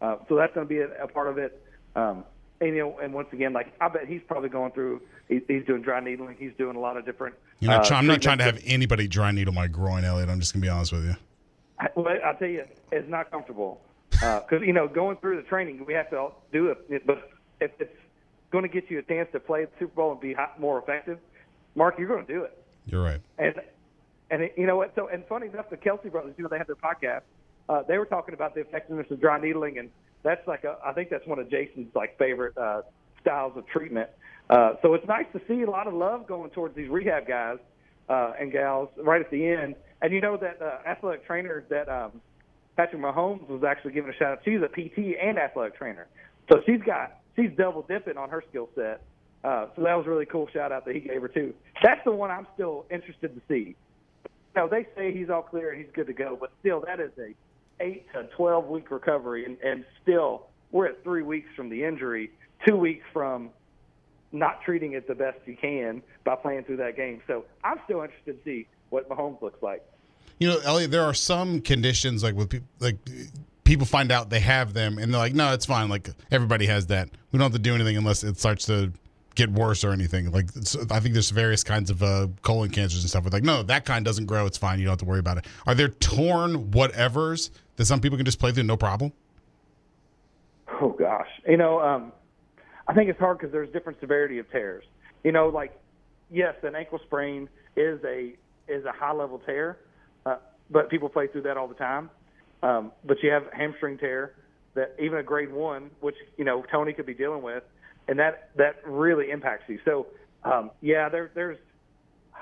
[0.01, 1.63] Uh, so that's going to be a, a part of it.
[1.95, 2.23] Um,
[2.59, 5.01] and you know, and once again, like I bet he's probably going through.
[5.27, 6.35] He, he's doing dry needling.
[6.39, 7.35] He's doing a lot of different.
[7.59, 10.29] You know, uh, I'm not trying to have anybody dry needle my groin, Elliot.
[10.29, 11.15] I'm just gonna be honest with you.
[11.79, 13.81] I- Well, I'll tell you, it's not comfortable
[14.11, 17.07] because you know going through the training, we have to all do it.
[17.07, 17.95] But if it's
[18.51, 21.17] going to get you a chance to play the Super Bowl and be more effective,
[21.75, 22.57] Mark, you're going to do it.
[22.85, 23.21] You're right.
[23.39, 23.55] And
[24.29, 24.93] and it, you know what?
[24.95, 27.21] So and funny enough, the Kelce brothers, you know, they had their podcast.
[27.69, 29.89] Uh, they were talking about the effectiveness of dry needling, and
[30.23, 32.81] that's like a, I think that's one of Jason's like favorite uh,
[33.21, 34.09] styles of treatment.
[34.49, 37.57] Uh, so it's nice to see a lot of love going towards these rehab guys
[38.09, 39.75] uh, and gals right at the end.
[40.01, 42.21] And you know that uh, athletic trainer that um,
[42.75, 44.39] Patrick Mahomes was actually giving a shout out.
[44.43, 46.07] She's a PT and athletic trainer,
[46.51, 49.01] so she's got she's double dipping on her skill set.
[49.43, 51.53] Uh, so that was a really cool shout out that he gave her too.
[51.81, 53.75] That's the one I'm still interested to see.
[54.25, 56.99] You know, they say he's all clear and he's good to go, but still, that
[56.99, 57.33] is a
[57.81, 62.31] eight to twelve week recovery, and, and still we're at three weeks from the injury,
[62.65, 63.49] two weeks from
[64.31, 67.21] not treating it the best you can by playing through that game.
[67.27, 69.83] So I'm still interested to see what Mahomes looks like.
[70.39, 72.97] You know, Elliot, there are some conditions like with people like
[73.63, 75.89] people find out they have them and they're like, no, it's fine.
[75.89, 77.09] Like everybody has that.
[77.31, 78.91] We don't have to do anything unless it starts to
[79.35, 80.31] get worse or anything.
[80.31, 80.49] Like
[80.91, 83.23] I think there's various kinds of uh, colon cancers and stuff.
[83.23, 84.45] With like, no, that kind doesn't grow.
[84.45, 84.79] It's fine.
[84.79, 85.45] You don't have to worry about it.
[85.65, 89.13] Are there torn whatevers that some people can just play through no problem?
[90.81, 92.11] Oh gosh, you know, um,
[92.87, 94.83] I think it's hard because there's different severity of tears.
[95.23, 95.77] You know, like
[96.31, 98.33] yes, an ankle sprain is a
[98.67, 99.77] is a high level tear,
[100.25, 100.37] uh,
[100.69, 102.09] but people play through that all the time.
[102.63, 104.35] Um, but you have hamstring tear
[104.73, 107.63] that even a grade one, which you know Toney could be dealing with,
[108.11, 109.79] and that that really impacts you.
[109.85, 110.07] So
[110.43, 111.57] um, yeah, there there's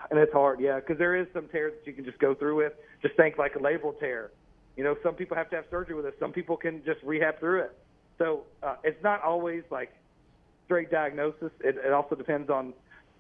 [0.10, 2.56] and it's hard, yeah, because there is some tears that you can just go through
[2.56, 2.74] with.
[3.04, 4.32] Just think like a labral tear.
[4.76, 6.16] You know, some people have to have surgery with it.
[6.20, 7.78] Some people can just rehab through it.
[8.18, 9.92] So uh, it's not always like
[10.66, 11.52] straight diagnosis.
[11.64, 12.74] It, it also depends on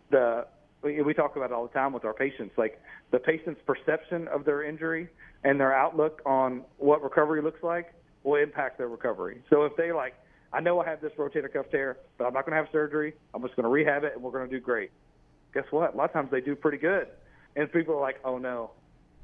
[0.09, 0.47] the.
[0.81, 2.81] We, we talk about it all the time with our patients, like
[3.11, 5.09] the patient's perception of their injury
[5.43, 7.93] and their outlook on what recovery looks like
[8.23, 9.43] will impact their recovery.
[9.49, 10.13] So if they like,
[10.51, 13.13] I know I have this rotator cuff tear, but I'm not going to have surgery.
[13.33, 14.91] I'm just going to rehab it, and we're going to do great.
[15.53, 15.93] Guess what?
[15.93, 17.07] A lot of times they do pretty good,
[17.55, 18.71] and people are like, "Oh no,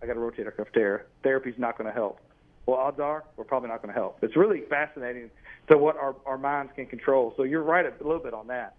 [0.02, 1.06] I got a rotator cuff tear.
[1.24, 2.20] Therapy's not going to help."
[2.66, 4.20] Well, odds are we're probably not going to help.
[4.24, 5.30] It's really fascinating
[5.70, 7.34] to what our, our minds can control.
[7.38, 8.76] So you're right a little bit on that.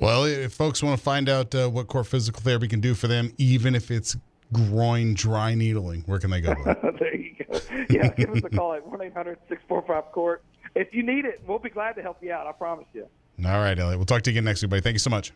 [0.00, 3.08] Well, if folks want to find out uh, what KORT physical therapy can do for
[3.08, 4.16] them, even if it's
[4.52, 6.54] groin dry needling, where can they go?
[6.98, 7.60] there you go.
[7.90, 10.44] Yeah, give us a call at 1 800 645 KORT.
[10.74, 12.46] If you need it, we'll be glad to help you out.
[12.46, 13.06] I promise you.
[13.44, 13.98] All right, Elliot.
[13.98, 14.82] We'll talk to you again next week, buddy.
[14.82, 15.32] Thank you so much.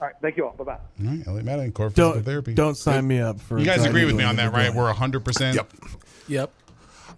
[0.00, 0.16] All right.
[0.20, 0.52] Thank you all.
[0.52, 0.72] Bye bye.
[0.72, 2.54] All right, Elliot Madden, KORT physical Don't therapy.
[2.54, 3.58] don't sign me up for.
[3.58, 4.72] You guys agree with me on that, right?
[4.72, 4.84] groin.
[4.86, 5.54] We're 100%.
[5.54, 5.72] Yep.
[6.28, 6.52] Yep.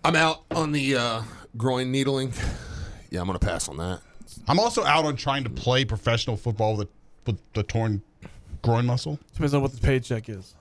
[0.05, 1.23] I'm out on the uh,
[1.57, 2.33] groin needling.
[3.11, 4.01] Yeah, I'm gonna pass on that.
[4.47, 6.89] I'm also out on trying to play professional football with,
[7.27, 8.03] with the torn
[8.63, 9.19] groin muscle.
[9.33, 10.55] Depends on what the paycheck is.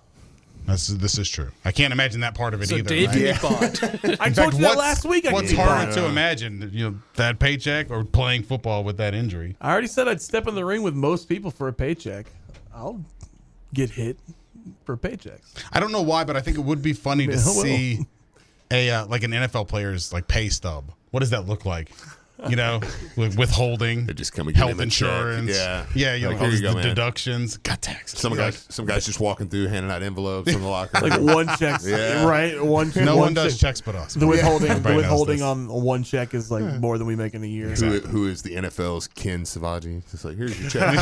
[0.67, 1.49] This is, this is true.
[1.63, 2.89] I can't imagine that part of it So either.
[2.89, 3.39] Dave right?
[3.39, 4.21] can get.
[4.21, 5.25] I In told fact, you that what's- last week.
[5.27, 6.69] I what's could harder to imagine?
[6.73, 9.55] You know, that paycheck or playing football with that injury?
[9.61, 12.25] I already said I'd step in the ring with most people for a paycheck.
[12.73, 13.01] I'll
[13.73, 14.17] get hit
[14.85, 15.53] for paychecks.
[15.71, 17.53] I don't know why, but I think it would be funny to Yeah, well.
[17.63, 17.99] see
[18.71, 20.91] a uh, like an NFL player's like pay stub.
[21.11, 21.91] What does that look like?
[22.49, 22.81] You know,
[23.15, 25.09] with withholding, just come and give health him a check.
[25.09, 25.51] insurance.
[25.57, 25.85] Yeah.
[25.95, 26.83] yeah, you Like, know, here all you go, the man.
[26.87, 28.19] deductions, got taxes.
[28.19, 30.99] Some You're guys, some guys just walking through, handing out envelopes in the locker.
[31.07, 32.25] Like one check, Yeah.
[32.25, 32.61] right?
[32.63, 32.91] One.
[32.95, 33.69] No one one does check.
[33.69, 34.13] checks but us.
[34.15, 37.47] The withholding, the withholding on one check is like more than we make in a
[37.47, 37.69] year.
[37.69, 40.03] Who, who is the NFL's Ken Savaji?
[40.13, 40.93] It's like, here's your check.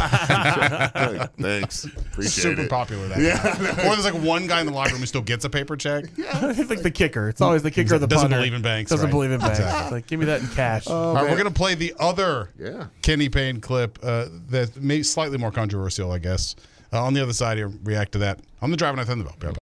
[0.95, 1.86] Like, Thanks.
[1.86, 2.69] Appreciate super it.
[2.69, 3.07] popular.
[3.07, 3.41] That Yeah.
[3.41, 3.88] guy.
[3.89, 6.05] or there's like one guy in the locker room who still gets a paper check.
[6.15, 7.27] Yeah, it's like the kicker.
[7.29, 7.95] It's always the kicker.
[7.95, 9.11] or The Doesn't believe in banks, Doesn't right.
[9.11, 9.91] believe in banks.
[9.91, 10.86] Like give me that in cash.
[10.88, 12.88] Oh, all we're gonna play the other Yeah.
[13.01, 16.55] Kenny Payne clip uh, that may slightly more controversial, I guess.
[16.91, 19.39] Uh, on the other side here, react to that on the Driving at Thunderbelt.